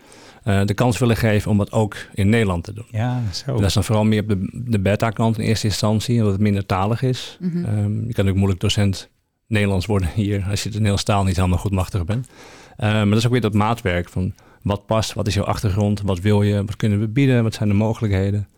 eh, 0.44 0.64
de 0.64 0.74
kans 0.74 0.98
willen 0.98 1.16
geven 1.16 1.50
om 1.50 1.58
dat 1.58 1.72
ook 1.72 1.96
in 2.14 2.28
Nederland 2.28 2.64
te 2.64 2.72
doen. 2.72 2.86
Ja, 2.90 3.22
zo. 3.32 3.52
Dat 3.52 3.64
is 3.64 3.74
dan 3.74 3.84
vooral 3.84 4.04
meer 4.04 4.22
op 4.22 4.28
de, 4.28 4.48
de 4.52 4.80
beta-kant 4.80 5.38
in 5.38 5.44
eerste 5.44 5.66
instantie, 5.66 6.16
omdat 6.16 6.32
het 6.32 6.40
minder 6.40 6.66
talig 6.66 7.02
is. 7.02 7.36
Mhm. 7.40 7.64
Ehm, 7.64 8.06
je 8.06 8.12
kan 8.12 8.28
ook 8.28 8.34
moeilijk 8.34 8.60
docent 8.60 9.08
Nederlands 9.46 9.86
worden 9.86 10.08
hier 10.14 10.46
als 10.50 10.62
je 10.62 10.68
de 10.68 10.74
Nederlandse 10.74 11.06
taal 11.06 11.24
niet 11.24 11.36
helemaal 11.36 11.58
goed 11.58 11.72
machtig 11.72 12.04
bent. 12.04 12.28
Eh, 12.76 12.92
maar 12.92 13.08
dat 13.08 13.18
is 13.18 13.26
ook 13.26 13.32
weer 13.32 13.40
dat 13.40 13.54
maatwerk 13.54 14.08
van 14.08 14.34
wat 14.62 14.86
past, 14.86 15.12
wat 15.12 15.26
is 15.26 15.34
jouw 15.34 15.44
achtergrond, 15.44 16.00
wat 16.00 16.20
wil 16.20 16.42
je, 16.42 16.64
wat 16.64 16.76
kunnen 16.76 17.00
we 17.00 17.08
bieden, 17.08 17.42
wat 17.42 17.54
zijn 17.54 17.68
de 17.68 17.74
mogelijkheden. 17.74 18.48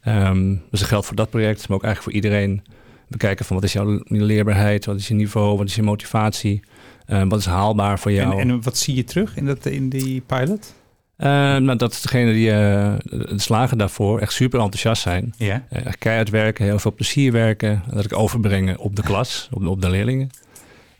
Ehm, 0.00 0.48
dus 0.70 0.80
dat 0.80 0.88
geldt 0.88 1.06
voor 1.06 1.16
dat 1.16 1.30
project, 1.30 1.68
maar 1.68 1.76
ook 1.76 1.84
eigenlijk 1.84 2.02
voor 2.02 2.24
iedereen. 2.24 2.62
We 3.10 3.16
kijken 3.16 3.44
van 3.44 3.56
wat 3.56 3.64
is 3.64 3.72
jouw 3.72 4.00
leerbaarheid, 4.04 4.84
wat 4.84 4.96
is 4.96 5.08
je 5.08 5.14
niveau, 5.14 5.56
wat 5.56 5.66
is 5.66 5.74
je 5.74 5.82
motivatie, 5.82 6.62
eh, 7.06 7.22
wat 7.28 7.38
is 7.38 7.46
haalbaar 7.46 7.98
voor 7.98 8.12
jou. 8.12 8.40
en, 8.40 8.50
en 8.50 8.62
wat 8.62 8.78
zie 8.78 8.94
je 8.94 9.04
terug 9.04 9.36
in, 9.36 9.46
dat, 9.46 9.66
in 9.66 9.88
die 9.88 10.20
pilot? 10.20 10.74
Eh, 11.20 11.56
nou, 11.56 11.76
dat 11.76 11.92
is 11.92 12.00
degene 12.00 12.32
die 12.32 12.50
eh, 12.50 12.94
de 13.02 13.38
slagen 13.38 13.78
daarvoor 13.78 14.20
echt 14.20 14.32
super 14.32 14.60
enthousiast 14.60 15.02
zijn. 15.02 15.34
Ja. 15.36 15.66
Eh, 15.68 15.86
echt 15.86 15.98
keihard 15.98 16.30
werken, 16.30 16.64
heel 16.64 16.78
veel 16.78 16.94
plezier 16.94 17.32
werken. 17.32 17.70
En 17.70 17.94
dat 17.94 18.04
ik 18.04 18.16
overbrengen 18.16 18.78
op 18.78 18.96
de 18.96 19.02
klas, 19.02 19.48
op 19.52 19.62
de, 19.62 19.68
op 19.68 19.82
de 19.82 19.90
leerlingen. 19.90 20.30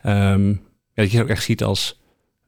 Ehm, 0.03 0.49
ja, 0.49 0.57
dat 0.95 1.11
je 1.11 1.17
ze 1.17 1.23
ook 1.23 1.29
echt 1.29 1.43
ziet 1.43 1.63
als 1.65 2.00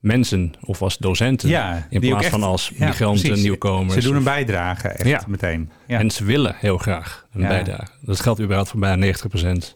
mensen 0.02 0.52
of 0.60 0.82
als 0.82 0.98
docenten. 0.98 1.48
ja 1.48 1.86
in 1.90 2.00
plaats 2.00 2.22
echt- 2.22 2.30
van 2.30 2.42
als 2.42 2.70
migranten, 2.76 3.40
nieuwkomers. 3.40 3.94
Ze 3.94 4.00
doen 4.08 4.16
een 4.16 4.24
bijdrage 4.24 4.88
echt 4.88 5.08
Ja. 5.08 5.22
meteen. 5.28 5.70
Ja. 5.86 5.98
En 5.98 6.10
ze 6.10 6.24
willen 6.24 6.54
heel 6.58 6.78
graag 6.78 7.26
een 7.32 7.40
Ja. 7.40 7.48
bijdrage. 7.48 7.90
Dat 8.00 8.20
geldt 8.20 8.40
überhaupt 8.40 8.70
voor 8.70 8.80
bijna 8.80 8.96
90% 8.96 9.72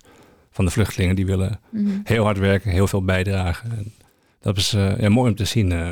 van 0.51 0.65
de 0.65 0.71
vluchtelingen. 0.71 1.17
Die 1.17 1.27
willen 1.27 1.61
Mhm. 1.71 1.91
heel 2.05 2.25
hard 2.25 2.39
werken, 2.39 2.71
heel 2.71 2.87
veel 2.87 3.05
bijdragen. 3.05 3.71
En 3.71 3.93
dat 4.41 4.57
is 4.57 4.73
eh, 4.73 4.99
ja, 4.99 5.09
mooi 5.09 5.31
om 5.31 5.37
te 5.37 5.45
zien. 5.45 5.73
eh. 5.73 5.89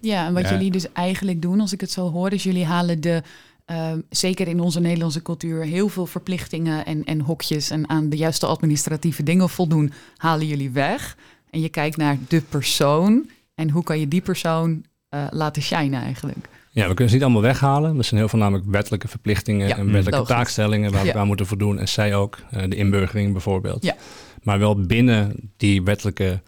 Ja, 0.00 0.26
en 0.26 0.32
wat 0.34 0.42
Ja. 0.42 0.50
jullie 0.52 0.70
dus 0.70 0.92
eigenlijk 0.92 1.42
doen, 1.42 1.60
als 1.60 1.72
ik 1.72 1.80
het 1.80 1.90
zo 1.90 2.10
hoor, 2.10 2.32
is 2.32 2.42
jullie 2.42 2.64
halen 2.64 3.00
de, 3.00 3.22
ehm, 3.64 3.98
zeker 4.10 4.48
in 4.48 4.60
onze 4.60 4.80
Nederlandse 4.80 5.22
cultuur, 5.22 5.64
heel 5.64 5.88
veel 5.88 6.06
verplichtingen 6.06 6.86
en, 6.86 7.04
en 7.04 7.20
hokjes 7.20 7.70
en 7.70 7.88
aan 7.88 8.08
de 8.08 8.16
juiste 8.16 8.46
administratieve 8.46 9.22
dingen 9.22 9.48
voldoen, 9.48 9.92
halen 10.16 10.46
jullie 10.46 10.70
weg. 10.70 11.16
En 11.50 11.60
je 11.60 11.68
kijkt 11.68 11.96
naar 11.96 12.16
de 12.28 12.40
persoon 12.48 13.30
en 13.58 13.70
hoe 13.70 13.82
kan 13.82 14.00
je 14.00 14.08
die 14.08 14.20
persoon 14.20 14.84
eh, 15.08 15.26
laten 15.30 15.62
shinen 15.62 16.02
eigenlijk. 16.02 16.48
Ja, 16.70 16.82
we 16.82 16.88
kunnen 16.88 17.08
ze 17.08 17.14
niet 17.14 17.22
allemaal 17.24 17.42
weghalen. 17.42 17.96
Dat 17.96 18.04
zijn 18.04 18.20
heel 18.20 18.28
veel 18.28 18.38
namelijk 18.38 18.66
wettelijke 18.70 19.08
verplichtingen 19.08 19.68
Ja, 19.68 19.76
en 19.76 19.84
wettelijke 19.84 20.10
logisch. 20.10 20.28
taakstellingen 20.34 20.92
waar 20.92 21.02
we 21.02 21.06
Ja. 21.08 21.14
aan 21.14 21.26
moeten 21.26 21.46
voldoen. 21.46 21.78
En 21.78 21.88
zij 21.88 22.14
ook, 22.14 22.38
eh, 22.50 22.62
de 22.68 22.76
inburgering 22.76 23.32
bijvoorbeeld. 23.32 23.84
Ja. 23.84 23.94
Maar 24.42 24.58
wel 24.58 24.80
binnen 24.80 25.32
die 25.56 25.82
wettelijke 25.82 26.40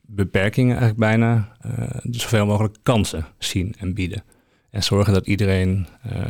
beperkingen 0.00 0.76
eigenlijk 0.78 0.98
bijna 1.00 1.48
eh, 1.60 1.72
zoveel 2.10 2.46
mogelijk 2.46 2.76
kansen 2.82 3.26
zien 3.38 3.74
en 3.78 3.94
bieden. 3.94 4.22
En 4.70 4.82
zorgen 4.82 5.12
dat 5.12 5.26
iedereen 5.26 5.86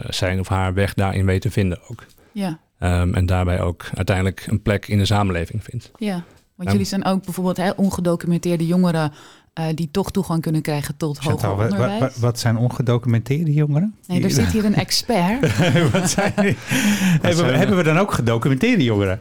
zijn 0.08 0.40
of 0.40 0.48
haar 0.48 0.74
weg 0.74 0.94
daarin 0.94 1.26
weet 1.26 1.40
te 1.40 1.50
vinden 1.50 1.78
ook. 1.88 2.06
Ja, 2.32 2.58
Ehm, 2.78 3.14
en 3.14 3.26
daarbij 3.26 3.60
ook 3.60 3.90
uiteindelijk 3.94 4.46
een 4.46 4.62
plek 4.62 4.88
in 4.88 4.98
de 4.98 5.04
samenleving 5.04 5.64
vindt. 5.64 5.90
Ja, 5.98 6.24
want 6.54 6.70
jullie 6.70 6.86
zijn 6.86 7.04
ook 7.04 7.24
bijvoorbeeld 7.24 7.56
hè, 7.56 7.70
ongedocumenteerde 7.70 8.66
jongeren 8.66 9.12
eh, 9.52 9.64
die 9.74 9.88
toch 9.90 10.10
toegang 10.10 10.42
kunnen 10.42 10.62
krijgen 10.62 10.96
tot 10.96 11.18
hoger 11.18 11.30
Chantal, 11.30 11.56
wa- 11.56 11.62
onderwijs. 11.64 12.16
wat 12.16 12.38
zijn 12.38 12.56
ongedocumenteerde 12.56 13.52
jongeren? 13.52 13.94
Nee, 14.06 14.22
er 14.22 14.30
zit 14.30 14.46
hier 14.52 14.64
een 14.64 14.74
expert. 14.74 15.40
wat 15.92 16.10
zijn 16.10 16.32
die? 16.36 16.56
hebben, 17.22 17.30
we, 17.30 17.34
zijn- 17.34 17.54
hebben 17.54 17.76
we 17.76 17.82
dan 17.82 17.98
ook 17.98 18.12
gedocumenteerde 18.12 18.84
jongeren? 18.84 19.20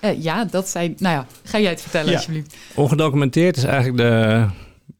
Eh, 0.00 0.22
ja, 0.22 0.44
dat 0.44 0.68
zijn. 0.68 0.94
Nou 0.98 1.14
ja, 1.14 1.26
ga 1.42 1.58
jij 1.60 1.70
het 1.70 1.80
vertellen 1.80 2.10
Ja. 2.10 2.16
alsjeblieft. 2.16 2.56
Ongedocumenteerd 2.74 3.56
is 3.56 3.64
eigenlijk 3.64 3.96
de 3.96 4.46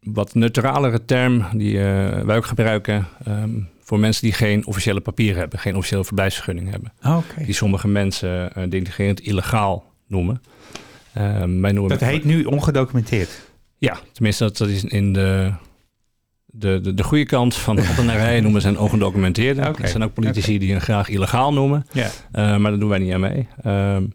wat 0.00 0.34
neutralere 0.34 1.04
term 1.04 1.44
die 1.52 1.78
eh, 1.78 2.22
wij 2.22 2.36
ook 2.36 2.46
gebruiken 2.46 3.06
ehm, 3.24 3.50
voor 3.80 3.98
mensen 3.98 4.22
die 4.22 4.32
geen 4.32 4.66
officiële 4.66 5.00
papieren 5.00 5.38
hebben, 5.40 5.58
geen 5.58 5.76
officiële 5.76 6.04
verblijfsvergunning 6.04 6.70
hebben. 6.70 6.92
Oké. 7.06 7.44
Die 7.44 7.54
sommige 7.54 7.88
mensen 7.88 8.50
uh, 8.58 8.64
denigrerend 8.68 9.20
illegaal 9.20 9.84
noemen. 10.06 10.42
Ehm, 11.12 11.60
wij 11.60 11.72
noemen 11.72 11.88
Dat 11.98 12.08
heet 12.08 12.24
nu 12.24 12.44
ongedocumenteerd. 12.44 13.30
Ja, 13.84 13.98
tenminste 14.12 14.44
dat, 14.44 14.56
dat 14.56 14.68
is 14.68 14.84
in 14.84 15.12
de, 15.12 15.52
de, 16.46 16.80
de, 16.80 16.94
de 16.94 17.02
goede 17.02 17.24
kant 17.26 17.54
van 17.54 17.76
de 17.76 17.86
ambtenarij 17.86 18.40
noemen 18.40 18.60
ze 18.60 18.68
een 18.68 18.78
ongedocumenteerde. 18.78 19.68
Oké. 19.68 19.82
Er 19.82 19.88
zijn 19.88 20.04
ook 20.04 20.14
politici 20.14 20.58
die 20.58 20.72
hen 20.72 20.80
graag 20.80 21.08
illegaal 21.08 21.52
noemen. 21.52 21.86
Ja. 21.92 22.06
Uh, 22.06 22.10
maar 22.32 22.70
daar 22.70 22.78
doen 22.78 22.88
wij 22.88 22.98
niet 22.98 23.12
aan 23.12 23.20
mee. 23.20 23.48
Um, 23.66 24.12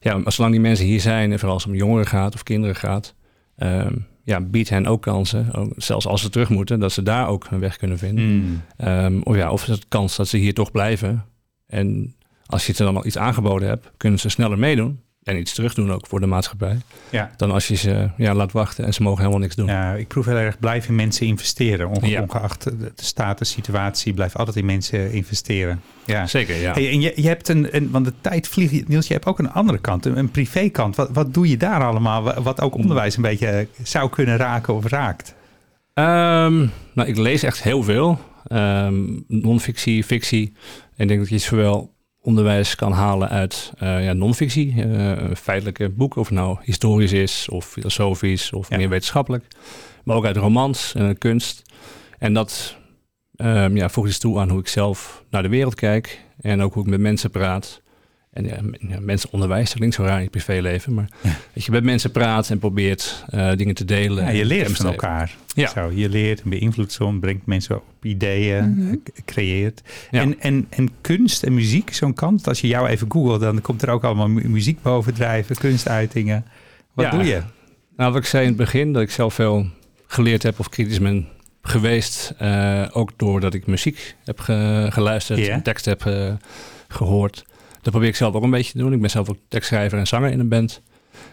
ja, 0.00 0.18
maar 0.18 0.32
zolang 0.32 0.52
die 0.52 0.62
mensen 0.62 0.86
hier 0.86 1.00
zijn, 1.00 1.32
en 1.32 1.38
vooral 1.38 1.54
als 1.54 1.64
het 1.64 1.72
om 1.72 1.78
jongeren 1.78 2.06
gaat 2.06 2.34
of 2.34 2.42
kinderen 2.42 2.76
gaat, 2.76 3.14
um, 3.56 4.06
ja, 4.24 4.40
biedt 4.40 4.68
hen 4.68 4.86
ook 4.86 5.02
kansen, 5.02 5.54
ook, 5.54 5.72
zelfs 5.76 6.06
als 6.06 6.22
ze 6.22 6.30
terug 6.30 6.48
moeten, 6.48 6.80
dat 6.80 6.92
ze 6.92 7.02
daar 7.02 7.28
ook 7.28 7.46
een 7.50 7.60
weg 7.60 7.76
kunnen 7.76 7.98
vinden. 7.98 8.24
Mm. 8.24 8.62
Um, 8.88 9.22
of 9.22 9.36
ja, 9.36 9.50
of 9.50 9.62
is 9.62 9.68
het 9.68 9.88
kans 9.88 10.16
dat 10.16 10.28
ze 10.28 10.36
hier 10.36 10.54
toch 10.54 10.70
blijven. 10.70 11.24
En 11.66 12.14
als 12.46 12.66
je 12.66 12.72
ze 12.72 12.84
dan 12.84 12.96
al 12.96 13.06
iets 13.06 13.18
aangeboden 13.18 13.68
hebt, 13.68 13.90
kunnen 13.96 14.18
ze 14.18 14.28
sneller 14.28 14.58
meedoen. 14.58 15.00
En 15.24 15.38
iets 15.38 15.52
terug 15.54 15.74
doen 15.74 15.92
ook 15.92 16.06
voor 16.06 16.20
de 16.20 16.26
maatschappij. 16.26 16.76
Ja. 17.10 17.30
Dan 17.36 17.50
als 17.50 17.68
je 17.68 17.74
ze 17.74 18.08
ja, 18.16 18.34
laat 18.34 18.52
wachten 18.52 18.84
en 18.84 18.94
ze 18.94 19.02
mogen 19.02 19.18
helemaal 19.18 19.40
niks 19.40 19.54
doen. 19.54 19.66
Ja, 19.66 19.92
ik 19.94 20.08
proef 20.08 20.24
heel 20.26 20.36
erg 20.36 20.58
blijven 20.58 20.88
in 20.88 20.94
mensen 20.94 21.26
investeren. 21.26 21.88
Onge 21.88 22.08
Ja. 22.08 22.20
Ongeacht 22.20 22.62
de 22.62 22.76
de 22.76 22.92
status, 22.96 23.50
situatie, 23.50 24.12
blijf 24.14 24.36
altijd 24.36 24.56
in 24.56 24.64
mensen 24.66 25.12
investeren. 25.12 25.80
Ja. 26.04 26.26
Zeker, 26.26 26.56
ja. 26.56 26.72
Hey, 26.72 26.90
en 26.90 27.00
je, 27.00 27.12
je 27.16 27.28
hebt 27.28 27.48
een, 27.48 27.76
een, 27.76 27.90
want 27.90 28.04
de 28.04 28.12
tijd 28.20 28.48
vliegt, 28.48 28.88
Niels, 28.88 29.06
je 29.06 29.12
hebt 29.12 29.26
ook 29.26 29.38
een 29.38 29.52
andere 29.52 29.78
kant, 29.78 30.06
een, 30.06 30.18
een 30.18 30.30
privékant. 30.30 30.96
Wat, 30.96 31.10
wat 31.12 31.34
doe 31.34 31.48
je 31.48 31.56
daar 31.56 31.84
allemaal, 31.84 32.22
wa- 32.22 32.42
wat 32.42 32.60
ook 32.60 32.74
onderwijs 32.74 33.16
een 33.16 33.22
beetje 33.22 33.48
eh, 33.48 33.66
zou 33.82 34.10
kunnen 34.10 34.36
raken 34.36 34.74
of 34.74 34.86
raakt? 34.86 35.34
Ehm, 35.94 36.66
nou, 36.94 37.08
ik 37.08 37.16
lees 37.16 37.42
echt 37.42 37.62
heel 37.62 37.82
veel. 37.82 38.18
Ehm 38.46 39.04
non-fictie, 39.28 40.04
fictie. 40.04 40.52
En 40.96 41.02
ik 41.02 41.08
denk 41.08 41.20
dat 41.20 41.28
je 41.28 41.38
zowel 41.38 41.92
onderwijs 42.22 42.74
kan 42.74 42.92
halen 42.92 43.28
uit 43.28 43.72
eh 43.78 44.04
ja, 44.04 44.12
non-fictie, 44.12 44.82
eh, 44.82 45.34
feitelijke 45.36 45.88
boeken, 45.88 46.20
of 46.20 46.28
het 46.28 46.38
nou 46.38 46.56
historisch 46.62 47.12
is 47.12 47.48
of 47.48 47.66
filosofisch 47.66 48.52
of 48.52 48.68
Ja. 48.70 48.76
meer 48.76 48.88
wetenschappelijk. 48.88 49.44
Maar 50.04 50.16
ook 50.16 50.24
uit 50.26 50.36
romans 50.36 50.94
en 50.94 51.18
kunst. 51.18 51.62
En 52.18 52.34
dat 52.34 52.76
ehm, 53.36 53.76
ja, 53.76 53.88
voegt 53.88 54.08
iets 54.08 54.18
toe 54.18 54.38
aan 54.40 54.48
hoe 54.48 54.60
ik 54.60 54.68
zelf 54.68 55.24
naar 55.30 55.42
de 55.42 55.48
wereld 55.48 55.74
kijk 55.74 56.20
en 56.40 56.62
ook 56.62 56.74
hoe 56.74 56.82
ik 56.84 56.90
met 56.90 57.00
mensen 57.00 57.30
praat. 57.30 57.81
En 58.32 58.44
ja, 58.44 58.58
m- 58.62 58.90
ja, 58.92 59.00
mensen 59.00 59.32
onderwijs, 59.32 59.66
dat 59.68 59.76
klinkt 59.76 59.94
zo 59.94 60.02
raar 60.02 60.16
in 60.16 60.22
je 60.22 60.30
privéleven, 60.30 60.94
maar 60.94 61.08
Ja. 61.22 61.30
dat 61.52 61.64
je 61.64 61.70
met 61.70 61.84
mensen 61.84 62.10
praat 62.10 62.50
en 62.50 62.58
probeert 62.58 63.24
eh, 63.28 63.52
dingen 63.56 63.74
te 63.74 63.84
delen. 63.84 64.24
Ja, 64.24 64.30
je 64.30 64.40
en 64.40 64.46
leert 64.46 64.76
van 64.76 64.86
elkaar. 64.86 65.34
Ja. 65.54 65.68
Zo, 65.68 65.90
je 65.94 66.08
leert 66.08 66.42
en 66.42 66.50
beïnvloedt 66.50 66.92
soms, 66.92 67.20
brengt 67.20 67.46
mensen 67.46 67.76
op 67.76 67.84
ideeën, 68.02 68.70
Mhm. 68.70 68.90
eh, 68.90 68.96
creëert. 69.24 69.82
Ja. 70.10 70.20
En, 70.20 70.40
en, 70.40 70.66
en 70.70 70.90
kunst 71.00 71.42
en 71.42 71.54
muziek, 71.54 71.94
zo'n 71.94 72.14
kant. 72.14 72.48
Als 72.48 72.60
je 72.60 72.66
jou 72.66 72.88
even 72.88 73.10
googelt, 73.10 73.40
dan 73.40 73.60
komt 73.60 73.82
er 73.82 73.88
ook 73.90 74.04
allemaal 74.04 74.28
mu- 74.28 74.48
muziek 74.48 74.82
bovendrijven, 74.82 75.56
kunstuitingen. 75.56 76.44
Wat 76.92 77.04
Ja. 77.04 77.10
doe 77.10 77.24
je? 77.24 77.40
Nou, 77.96 78.12
wat 78.12 78.22
ik 78.22 78.28
zei 78.28 78.42
in 78.42 78.48
het 78.48 78.58
begin, 78.58 78.92
dat 78.92 79.02
ik 79.02 79.10
zelf 79.10 79.34
veel 79.34 79.66
geleerd 80.06 80.42
heb 80.42 80.58
of 80.58 80.68
kritisch 80.68 81.00
ben 81.00 81.26
geweest. 81.62 82.34
eh, 82.38 82.84
ook 82.92 83.10
doordat 83.16 83.54
ik 83.54 83.66
muziek 83.66 84.14
heb 84.24 84.40
ge- 84.40 84.86
geluisterd 84.90 85.48
en 85.48 85.62
tekst 85.62 85.84
heb 85.84 86.06
eh, 86.06 86.32
gehoord. 86.88 87.44
Dat 87.82 87.92
probeer 87.92 88.08
ik 88.08 88.16
zelf 88.16 88.34
ook 88.34 88.42
een 88.42 88.50
beetje 88.50 88.72
te 88.72 88.78
doen. 88.78 88.92
Ik 88.92 89.00
ben 89.00 89.10
zelf 89.10 89.28
ook 89.30 89.36
tekstschrijver 89.48 89.98
en 89.98 90.06
zanger 90.06 90.30
in 90.30 90.40
een 90.40 90.48
band. 90.48 90.82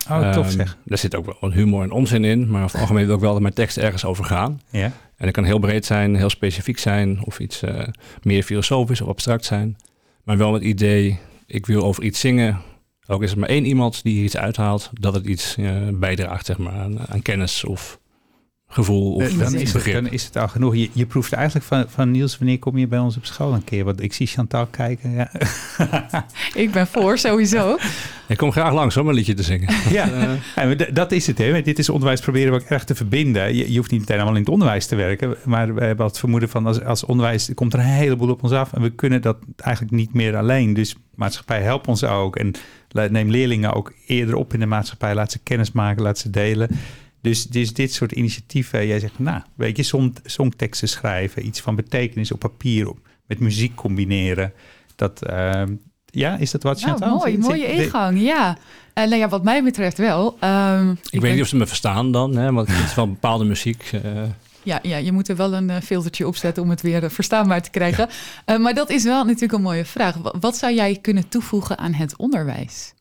Oh, 0.10 0.32
tof 0.32 0.46
Ehm, 0.46 0.56
zeg. 0.56 0.78
Daar 0.86 0.98
zit 0.98 1.16
ook 1.16 1.36
wel 1.40 1.52
humor 1.52 1.84
en 1.84 1.92
onzin 1.92 2.24
in. 2.24 2.40
Maar 2.50 2.64
over 2.64 2.72
het 2.72 2.82
algemeen 2.82 3.06
wil 3.06 3.16
ik 3.16 3.22
wel 3.22 3.32
dat 3.34 3.42
mijn 3.42 3.54
teksten 3.54 3.84
ergens 3.84 4.06
over 4.06 4.26
gaan. 4.26 4.62
Ja. 4.70 4.92
En 5.16 5.26
dat 5.26 5.32
kan 5.32 5.44
heel 5.44 5.60
breed 5.60 5.86
zijn, 5.86 6.16
heel 6.16 6.30
specifiek 6.30 6.78
zijn. 6.80 7.26
Of 7.26 7.40
iets 7.40 7.62
eh, 7.62 7.88
meer 8.24 8.44
filosofisch 8.44 9.02
of 9.02 9.08
abstract 9.08 9.46
zijn. 9.46 9.78
Maar 10.24 10.38
wel 10.38 10.52
met 10.52 10.62
het 10.62 10.70
idee, 10.70 11.20
ik 11.46 11.66
wil 11.66 11.84
over 11.84 12.04
iets 12.04 12.20
zingen. 12.20 12.62
Ook 13.08 13.24
is 13.24 13.32
er 13.32 13.40
maar 13.40 13.50
één 13.50 13.66
iemand 13.66 14.04
die 14.04 14.14
hier 14.14 14.24
iets 14.24 14.38
uithaalt. 14.38 14.90
Dat 14.94 15.14
het 15.14 15.26
iets 15.26 15.56
eh, 15.58 15.72
bijdraagt 15.94 16.46
zeg 16.46 16.58
maar, 16.58 16.74
aan, 16.74 17.00
aan 17.08 17.22
kennis 17.22 17.64
of 17.64 17.99
gevoel 18.72 19.14
of 19.14 19.34
dan, 19.34 19.54
is 19.54 19.74
het, 19.74 19.94
dan 19.94 20.10
is 20.10 20.26
het 20.26 20.38
al 20.38 20.48
genoeg. 20.48 20.76
Je, 20.76 20.90
je 20.94 21.06
proeft 21.06 21.34
eigenlijk 21.34 21.66
van, 21.66 21.86
van 21.88 22.12
Niels, 22.12 22.38
wanneer 22.38 22.60
kom 22.60 22.78
je 22.78 22.88
bij 22.88 23.00
ons 23.00 23.18
op 23.18 23.26
school 23.26 23.54
een 23.54 23.64
keer? 23.64 23.84
Want 23.84 24.02
ik 24.02 24.14
zie 24.14 24.28
Chantal 24.28 24.66
kijken. 24.66 25.12
Ja, 25.12 25.32
Ik 26.54 26.72
ben 26.72 26.88
voor 26.88 27.18
sowieso. 27.18 27.78
Ik 28.28 28.38
kom 28.38 28.52
graag 28.52 28.74
langs 28.74 28.98
om 28.98 29.08
een 29.08 29.14
liedje 29.14 29.34
te 29.34 29.44
zingen. 29.44 29.74
ja. 29.92 30.10
Eh, 30.56 30.78
Ja, 30.78 30.86
dat 30.92 31.12
is 31.12 31.28
het. 31.28 31.38
Hè. 31.38 31.62
Dit 31.62 31.80
is 31.80 31.90
onderwijs 31.90 32.22
proberen 32.22 32.54
we 32.54 32.60
ook 32.60 32.66
erg 32.66 32.84
te 32.84 32.96
verbinden. 32.96 33.56
Je, 33.56 33.72
je 33.72 33.78
hoeft 33.78 33.92
niet 33.92 34.00
meteen 34.00 34.16
allemaal 34.16 34.36
in 34.36 34.42
het 34.42 34.52
onderwijs 34.52 34.86
te 34.86 34.96
werken. 34.96 35.36
Maar 35.46 35.76
we 35.76 35.84
hebben 35.84 36.06
het 36.06 36.20
vermoeden 36.20 36.50
van 36.50 36.66
als, 36.66 36.84
als 36.84 37.06
onderwijs 37.06 37.50
er 37.50 37.56
komt 37.56 37.74
er 37.74 37.80
een 37.80 37.86
heleboel 37.86 38.30
op 38.30 38.44
ons 38.44 38.52
af. 38.52 38.74
En 38.74 38.82
we 38.82 38.90
kunnen 38.90 39.22
dat 39.22 39.38
eigenlijk 39.58 39.96
niet 39.96 40.14
meer 40.14 40.38
alleen. 40.38 40.74
Dus 40.74 40.96
maatschappij 41.16 41.62
helpt 41.62 41.88
ons 41.88 42.04
ook. 42.04 42.36
En 42.36 42.54
neem 43.10 43.30
leerlingen 43.30 43.74
ook 43.74 43.94
eerder 44.06 44.36
op 44.36 44.54
in 44.54 44.60
de 44.60 44.66
maatschappij. 44.66 45.14
Laat 45.14 45.32
ze 45.32 45.40
kennis 45.40 45.72
maken, 45.72 46.04
laat 46.04 46.18
ze 46.18 46.30
delen. 46.30 46.70
Dus, 47.22 47.44
dus 47.46 47.74
dit 47.74 47.94
soort 47.94 48.12
initiatieven. 48.12 48.88
Jij 48.88 49.00
zegt, 49.00 49.20
nou, 49.20 49.42
weet 49.56 49.78
je, 49.78 49.84
song, 49.84 50.14
songteksten 50.24 50.88
schrijven. 50.90 51.46
Iets 51.46 51.62
van 51.62 51.76
betekenis 51.76 52.32
op 52.32 52.40
papier. 52.40 52.90
Op, 52.90 52.98
met 53.28 53.40
muziek 53.40 53.76
combineren. 53.76 54.54
Dat, 54.96 55.26
ehm, 55.26 55.74
ja, 56.06 56.38
is 56.38 56.52
dat 56.52 56.64
wat 56.64 56.82
Nou, 56.82 56.90
Chantal? 56.92 57.18
mooi, 57.18 57.32
Zit- 57.32 57.42
mooie 57.42 57.68
ingang. 57.72 58.22
Ja. 58.22 58.58
Uh, 58.96 59.04
nou 59.06 59.16
ja, 59.16 59.28
wat 59.30 59.44
mij 59.44 59.64
betreft 59.64 59.98
wel. 59.98 60.38
Ehm, 60.40 60.90
ik 61.10 61.22
weet 61.22 61.34
niet 61.34 61.42
of 61.42 61.48
ze 61.48 61.56
me 61.56 61.68
verstaan 61.68 62.12
dan, 62.12 62.36
hè, 62.36 62.52
want 62.52 62.68
het 62.68 62.86
is 62.86 62.96
wel 62.96 63.08
bepaalde 63.08 63.44
muziek. 63.46 63.90
eh, 63.92 64.02
Ja, 64.64 64.80
ja, 64.82 64.98
je 64.98 65.12
moet 65.12 65.28
er 65.30 65.36
wel 65.36 65.54
een 65.54 65.70
eh, 65.70 65.82
filtertje 65.82 66.28
op 66.28 66.36
zetten 66.36 66.64
om 66.64 66.70
het 66.70 66.82
weer 66.82 67.04
eh, 67.04 67.10
verstaanbaar 67.10 67.62
te 67.62 67.70
krijgen. 67.70 68.10
Eh, 68.46 68.58
maar 68.58 68.74
dat 68.74 68.90
is 68.90 69.04
wel 69.04 69.24
natuurlijk 69.24 69.54
een 69.54 69.62
mooie 69.62 69.86
vraag. 69.86 70.16
Wa- 70.16 70.34
Wat 70.40 70.58
zou 70.58 70.74
jij 70.74 70.98
kunnen 71.02 71.30
toevoegen 71.30 71.78
aan 71.78 71.94
het 71.94 72.18
onderwijs? 72.18 72.94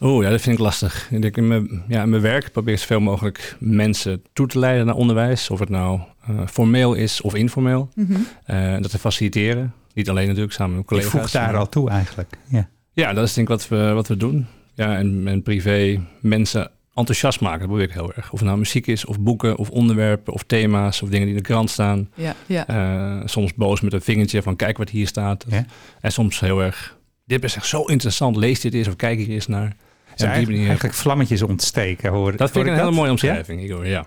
Oeh, 0.00 0.24
ja, 0.24 0.30
dat 0.30 0.40
vind 0.40 0.56
ik 0.58 0.62
lastig. 0.62 1.08
Ik 1.10 1.22
denk 1.22 1.36
in 1.36 1.48
mijn, 1.48 1.82
ja, 1.88 2.02
in 2.02 2.08
mijn 2.10 2.22
werk 2.22 2.52
probeer 2.52 2.74
ik 2.74 2.80
zoveel 2.80 3.00
mogelijk 3.00 3.56
mensen 3.60 4.22
toe 4.32 4.46
te 4.46 4.58
leiden 4.58 4.86
naar 4.86 4.94
onderwijs. 4.94 5.50
Of 5.50 5.58
het 5.58 5.68
nou 5.68 6.00
eh, 6.26 6.46
formeel 6.46 6.94
is 6.94 7.20
of 7.20 7.34
informeel. 7.34 7.88
Mhm. 7.94 8.12
Eh, 8.44 8.72
dat 8.80 8.90
te 8.90 8.98
faciliteren. 8.98 9.72
Niet 9.94 10.08
alleen 10.10 10.26
natuurlijk, 10.26 10.52
samen 10.52 10.72
met 10.72 10.80
Ik 10.82 10.86
collega's. 10.88 11.10
voeg 11.10 11.30
daar 11.30 11.50
maar- 11.50 11.60
al 11.60 11.68
toe 11.68 11.90
eigenlijk. 11.90 12.34
Ja. 12.48 12.68
Ja, 12.92 13.12
dat 13.12 13.24
is 13.24 13.32
denk 13.34 13.48
ik 13.48 13.54
wat 13.56 13.68
we, 13.68 13.92
wat 13.92 14.08
we 14.08 14.16
doen. 14.16 14.46
Ja, 14.74 14.96
en, 14.96 15.22
en 15.26 15.42
privé 15.42 16.00
mensen 16.20 16.70
enthousiast 16.94 17.40
maken, 17.40 17.58
dat 17.58 17.68
probeer 17.68 17.86
ik 17.86 17.92
heel 17.92 18.12
erg. 18.14 18.32
Of 18.32 18.38
het 18.38 18.48
nou 18.48 18.58
muziek 18.58 18.86
is, 18.86 19.04
of 19.04 19.20
boeken, 19.20 19.56
of 19.56 19.70
onderwerpen, 19.70 20.32
of 20.32 20.42
thema's, 20.42 21.02
of 21.02 21.08
dingen 21.08 21.26
die 21.26 21.36
in 21.36 21.42
de 21.42 21.48
krant 21.48 21.70
staan. 21.70 22.10
Ja, 22.14 22.34
ja. 22.46 22.66
Eh, 22.66 23.26
soms 23.26 23.54
boos 23.54 23.80
met 23.80 23.92
een 23.92 24.00
vingertje 24.00 24.42
van 24.42 24.56
kijk 24.56 24.78
wat 24.78 24.90
hier 24.90 25.06
staat. 25.06 25.44
Ja. 25.48 25.64
En 26.00 26.12
soms 26.12 26.40
heel 26.40 26.62
erg, 26.62 26.96
dit 27.26 27.44
is 27.44 27.56
echt 27.56 27.66
zo 27.66 27.82
interessant, 27.82 28.36
lees 28.36 28.60
dit 28.60 28.74
eens 28.74 28.88
of 28.88 28.96
kijk 28.96 29.18
hier 29.18 29.28
eens 29.28 29.46
naar. 29.46 29.62
En 29.62 29.70
op 30.12 30.16
die 30.18 30.26
eigenlijk, 30.26 30.50
manier, 30.52 30.66
eigenlijk 30.68 30.96
vlammetjes 30.98 31.42
ontsteken. 31.42 32.10
Hoor, 32.10 32.36
dat 32.36 32.50
vind 32.50 32.54
hoor 32.54 32.64
ik 32.64 32.70
een 32.70 32.78
hele 32.78 32.90
mooie 32.90 33.04
Ja? 33.06 33.10
omschrijving, 33.10 33.62
Igor. 33.62 33.86
Ja. 33.86 34.04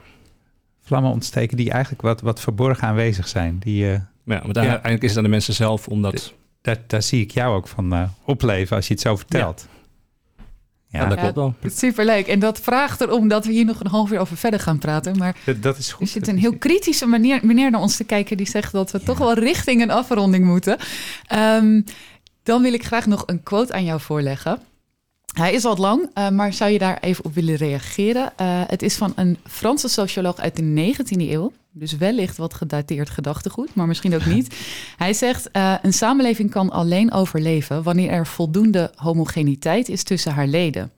Vlammen 0.82 1.12
ontsteken 1.12 1.58
die 1.58 1.72
eigenlijk 1.72 2.02
wat, 2.02 2.22
wat 2.22 2.40
verborgen 2.40 2.88
aanwezig 2.88 3.28
zijn. 3.28 3.60
Die, 3.60 3.92
eh, 3.92 4.00
Maar 4.24 4.38
ja, 4.38 4.44
want 4.44 4.58
uiteindelijk 4.58 5.02
is 5.04 5.10
het 5.10 5.18
aan 5.18 5.24
de 5.24 5.30
mensen 5.30 5.54
zelf 5.54 5.88
om 5.88 6.02
dat... 6.02 6.34
daar, 6.62 6.78
daar 6.88 7.02
zie 7.04 7.22
ik 7.22 7.32
jou 7.32 7.56
ook 7.56 7.68
van 7.68 7.94
eh, 7.94 8.04
opleven 8.26 8.76
als 8.76 8.88
je 8.88 8.94
het 8.94 9.02
zo 9.02 9.16
vertelt. 9.16 9.68
Ja, 9.70 11.00
Ja, 11.00 11.06
dat 11.06 11.18
Ja. 11.18 11.24
klopt 11.32 11.36
wel. 11.36 11.72
Superleuk. 11.72 12.28
En 12.28 12.40
dat 12.40 12.60
vraagt 12.60 13.02
erom 13.02 13.28
dat 13.28 13.46
we 13.46 13.52
hier 13.52 13.66
nog 13.66 13.80
een 13.80 13.88
half 13.90 14.12
uur 14.12 14.20
over 14.20 14.38
verder 14.38 14.60
gaan 14.60 14.78
praten. 14.78 15.18
Maar 15.18 15.36
dat, 15.46 15.64
dat 15.64 15.78
is 15.78 15.90
er 15.90 15.96
goed. 15.96 16.10
zit 16.10 16.28
een 16.28 16.38
heel 16.38 16.58
kritische 16.58 17.06
manier, 17.06 17.40
meneer 17.44 17.72
naar 17.72 17.82
ons 17.82 17.96
te 17.98 18.04
kijken... 18.04 18.38
die 18.38 18.48
zegt 18.50 18.72
dat 18.72 18.92
we 18.92 19.04
toch 19.04 19.18
wel 19.18 19.34
richting 19.34 19.82
een 19.82 19.92
afronding 19.92 20.46
moeten. 20.46 20.78
Ehm, 21.28 21.82
dan 22.48 22.62
wil 22.62 22.74
ik 22.74 22.86
graag 22.86 23.06
nog 23.06 23.24
een 23.26 23.44
quote 23.44 23.74
aan 23.74 23.84
jou 23.84 24.02
voorleggen. 24.02 24.60
Hij 25.34 25.54
is 25.54 25.64
wat 25.64 25.78
lang, 25.78 26.10
eh, 26.14 26.30
maar 26.30 26.54
zou 26.54 26.72
je 26.72 26.80
daar 26.80 26.98
even 27.00 27.26
op 27.26 27.34
willen 27.34 27.56
reageren? 27.56 28.32
Eh, 28.38 28.62
het 28.68 28.82
is 28.82 28.96
van 28.96 29.14
een 29.16 29.38
Franse 29.48 29.88
socioloog 29.88 30.38
uit 30.38 30.56
de 30.56 30.62
19e 30.62 31.32
eeuw. 31.32 31.52
Dus 31.72 31.98
wellicht 31.98 32.38
wat 32.38 32.54
gedateerd 32.54 33.10
gedachtegoed, 33.10 33.76
maar 33.76 33.88
misschien 33.88 34.16
ook 34.16 34.26
niet. 34.26 34.56
Hij 34.98 35.14
zegt, 35.14 35.52
eh, 35.52 35.74
een 35.82 35.94
samenleving 35.94 36.52
kan 36.52 36.70
alleen 36.70 37.12
overleven... 37.12 37.84
wanneer 37.84 38.10
er 38.10 38.28
voldoende 38.28 38.92
homogeniteit 38.96 39.90
is 39.90 40.04
tussen 40.04 40.32
haar 40.32 40.48
leden. 40.48 40.92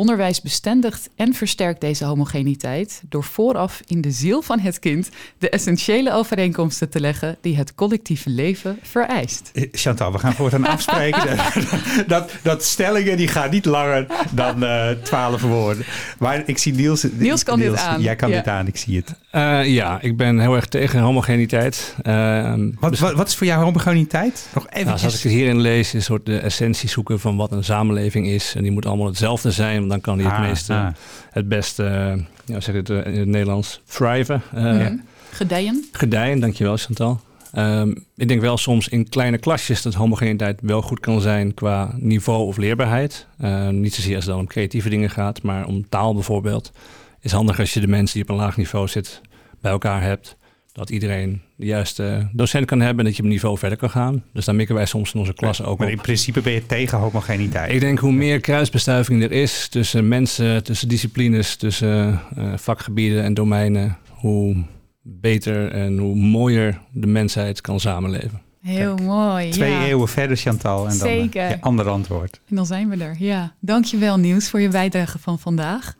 Onderwijs 0.00 0.40
bestendigt 0.40 1.08
en 1.16 1.34
versterkt 1.34 1.80
deze 1.80 2.04
homogeniteit 2.04 3.02
door 3.08 3.24
vooraf 3.24 3.80
in 3.86 4.00
de 4.00 4.10
ziel 4.10 4.42
van 4.42 4.58
het 4.58 4.78
kind 4.78 5.08
de 5.38 5.48
essentiële 5.50 6.12
overeenkomsten 6.12 6.88
te 6.90 7.00
leggen 7.00 7.36
die 7.40 7.56
het 7.56 7.74
collectieve 7.74 8.30
leven 8.30 8.78
vereist. 8.82 9.50
Eh, 9.54 9.68
Chantal, 9.72 10.12
we 10.12 10.18
gaan 10.18 10.32
voortaan 10.32 10.66
afspreken. 10.66 11.36
dat, 12.06 12.30
dat 12.42 12.62
stellingen 12.64 13.16
die 13.16 13.28
gaan 13.28 13.50
niet 13.50 13.64
langer 13.64 14.06
dan 14.30 14.64
eh, 14.64 14.90
twaalf 15.02 15.42
woorden. 15.42 15.84
Maar 16.18 16.42
ik 16.46 16.58
zie 16.58 16.72
Niels... 16.74 17.06
Niels 17.12 17.42
kan 17.42 17.58
dit 17.58 17.76
aan. 17.76 18.00
Jij 18.02 18.16
kan 18.16 18.30
Ja. 18.30 18.36
dit 18.36 18.46
aan, 18.46 18.66
ik 18.66 18.76
zie 18.76 18.96
het. 18.96 19.14
Eh, 19.30 19.74
ja, 19.74 19.98
ik 20.00 20.16
ben 20.16 20.38
heel 20.38 20.54
erg 20.54 20.66
tegen 20.66 21.00
homogeniteit. 21.00 21.94
Eh, 22.02 22.54
Wat, 22.80 22.90
dus- 22.90 23.00
wat, 23.00 23.12
wat 23.14 23.28
is 23.28 23.36
voor 23.36 23.46
jou 23.46 23.64
homogeniteit? 23.64 24.48
Nog 24.54 24.64
Nou, 24.70 24.76
even. 24.76 24.98
zoals 24.98 25.16
ik 25.16 25.22
het 25.22 25.32
hierin 25.32 25.60
lees, 25.60 25.86
is 25.86 25.92
een 25.94 26.02
soort 26.02 26.26
de 26.26 26.38
essentie 26.38 26.88
zoeken 26.88 27.20
van 27.20 27.36
wat 27.36 27.52
een 27.52 27.64
samenleving 27.64 28.26
is. 28.26 28.54
En 28.56 28.62
die 28.62 28.72
moet 28.72 28.86
allemaal 28.86 29.06
hetzelfde 29.06 29.50
zijn, 29.50 29.88
dan 29.90 30.00
kan 30.00 30.16
die 30.16 30.26
het 30.26 30.34
Ah, 30.34 30.40
meeste, 30.40 30.74
ah. 30.74 30.88
het 31.30 31.48
beste, 31.48 31.84
eh, 31.84 32.22
ja, 32.54 32.60
zeg 32.60 32.74
het 32.74 32.90
eh, 32.90 33.06
in 33.06 33.18
het 33.18 33.28
Nederlands, 33.28 33.80
thriven. 33.86 34.42
eh, 34.54 34.62
Mhm. 34.62 34.96
Gedijen? 35.32 35.84
Gedijen, 35.92 36.40
dankjewel 36.40 36.76
Chantal. 36.76 37.20
Ehm, 37.52 37.90
ik 38.16 38.28
denk 38.28 38.40
wel 38.40 38.56
soms 38.56 38.88
in 38.88 39.08
kleine 39.08 39.38
klasjes 39.38 39.82
dat 39.82 39.94
homogeniteit 39.94 40.58
wel 40.62 40.82
goed 40.82 41.00
kan 41.00 41.20
zijn 41.20 41.54
qua 41.54 41.94
niveau 41.96 42.46
of 42.46 42.56
leerbaarheid. 42.56 43.26
Eh, 43.38 43.68
niet 43.68 43.94
zozeer 43.94 44.14
als 44.14 44.24
het 44.24 44.32
dan 44.32 44.42
om 44.42 44.48
creatieve 44.48 44.88
dingen 44.88 45.10
gaat, 45.10 45.42
maar 45.42 45.66
om 45.66 45.88
taal 45.88 46.14
bijvoorbeeld. 46.14 46.72
is 47.20 47.32
handig 47.32 47.58
als 47.58 47.74
je 47.74 47.80
de 47.80 47.86
mensen 47.86 48.14
die 48.14 48.22
op 48.22 48.28
een 48.28 48.44
laag 48.44 48.56
niveau 48.56 48.88
zitten 48.88 49.14
bij 49.60 49.70
elkaar 49.72 50.02
hebt. 50.02 50.36
Dat 50.72 50.90
iedereen 50.90 51.42
de 51.56 51.66
juiste 51.66 52.28
docent 52.32 52.66
kan 52.66 52.80
hebben 52.80 52.98
en 52.98 53.04
dat 53.04 53.12
je 53.12 53.18
op 53.18 53.24
een 53.24 53.34
niveau 53.34 53.58
verder 53.58 53.78
kan 53.78 53.90
gaan. 53.90 54.24
Dus 54.32 54.44
daar 54.44 54.54
mikken 54.54 54.74
wij 54.74 54.86
soms 54.86 55.12
in 55.12 55.20
onze 55.20 55.34
klassen 55.34 55.64
ook 55.66 55.78
Maar 55.78 55.86
op. 55.86 55.92
in 55.92 56.00
principe 56.00 56.40
ben 56.40 56.52
je 56.52 56.66
tegen 56.66 56.98
homogeniteit. 56.98 57.72
Ik 57.72 57.80
denk 57.80 57.98
hoe 57.98 58.12
meer 58.12 58.40
kruisbestuiving 58.40 59.22
er 59.22 59.32
is 59.32 59.68
tussen 59.68 60.08
mensen, 60.08 60.64
tussen 60.64 60.88
disciplines, 60.88 61.56
tussen 61.56 62.20
eh, 62.36 62.52
vakgebieden 62.56 63.22
en 63.22 63.34
domeinen, 63.34 63.96
hoe 64.08 64.64
beter 65.02 65.70
en 65.72 65.98
hoe 65.98 66.14
mooier 66.16 66.80
de 66.92 67.06
mensheid 67.06 67.60
kan 67.60 67.80
samenleven. 67.80 68.40
Heel 68.62 68.96
mooi. 68.96 69.50
Twee 69.50 69.70
ja. 69.70 69.84
eeuwen 69.84 70.08
verder, 70.08 70.36
Chantal. 70.36 70.88
En 70.88 70.98
dan 70.98 71.08
eh, 71.08 71.14
Zeker. 71.14 71.48
je 71.48 71.60
ander 71.60 71.88
antwoord. 71.88 72.40
En 72.48 72.56
dan 72.56 72.66
zijn 72.66 72.88
we 72.88 73.04
er. 73.04 73.16
Ja, 73.18 73.54
dankjewel 73.60 74.18
Nieuws 74.18 74.50
voor 74.50 74.60
je 74.60 74.68
bijdrage 74.68 75.18
van 75.18 75.38
vandaag. 75.38 75.94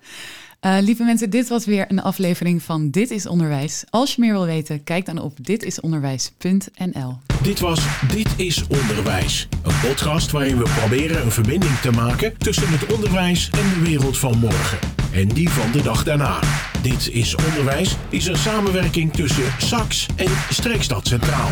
Eh, 0.61 0.77
lieve 0.81 1.05
mensen, 1.05 1.31
dit 1.31 1.49
was 1.49 1.65
weer 1.65 1.85
een 1.89 2.03
aflevering 2.03 2.63
van 2.63 2.91
Dit 2.91 3.11
is 3.11 3.27
Onderwijs. 3.27 3.85
Als 3.91 4.15
je 4.15 4.21
meer 4.21 4.33
wil 4.33 4.45
weten, 4.45 4.85
kijk 4.85 5.07
dan 5.07 5.19
op 5.19 5.33
ditisonderwijs.nl. 5.41 7.19
Dit 7.43 7.61
was 7.61 7.81
Dit 8.09 8.29
is 8.37 8.67
Onderwijs. 8.69 9.49
Een 9.63 9.89
podcast 9.89 10.31
waarin 10.31 10.59
we 10.59 10.71
proberen 10.79 11.23
een 11.23 11.31
verbinding 11.31 11.79
te 11.79 11.91
maken 11.91 12.39
tussen 12.39 12.69
het 12.69 12.95
onderwijs 12.95 13.51
en 13.51 13.69
de 13.75 13.91
wereld 13.91 14.19
van 14.19 14.39
morgen. 14.39 14.79
En 15.13 15.29
die 15.29 15.49
van 15.49 15.73
de 15.73 15.83
dag 15.83 16.05
daarna. 16.05 16.41
Dit 16.83 17.09
is 17.13 17.35
Onderwijs 17.35 17.97
is 18.09 18.27
een 18.27 18.39
samenwerking 18.39 19.13
tussen 19.13 19.45
SAX 19.59 20.07
en 20.17 20.31
Streekstad 20.51 21.07
Centraal. 21.07 21.51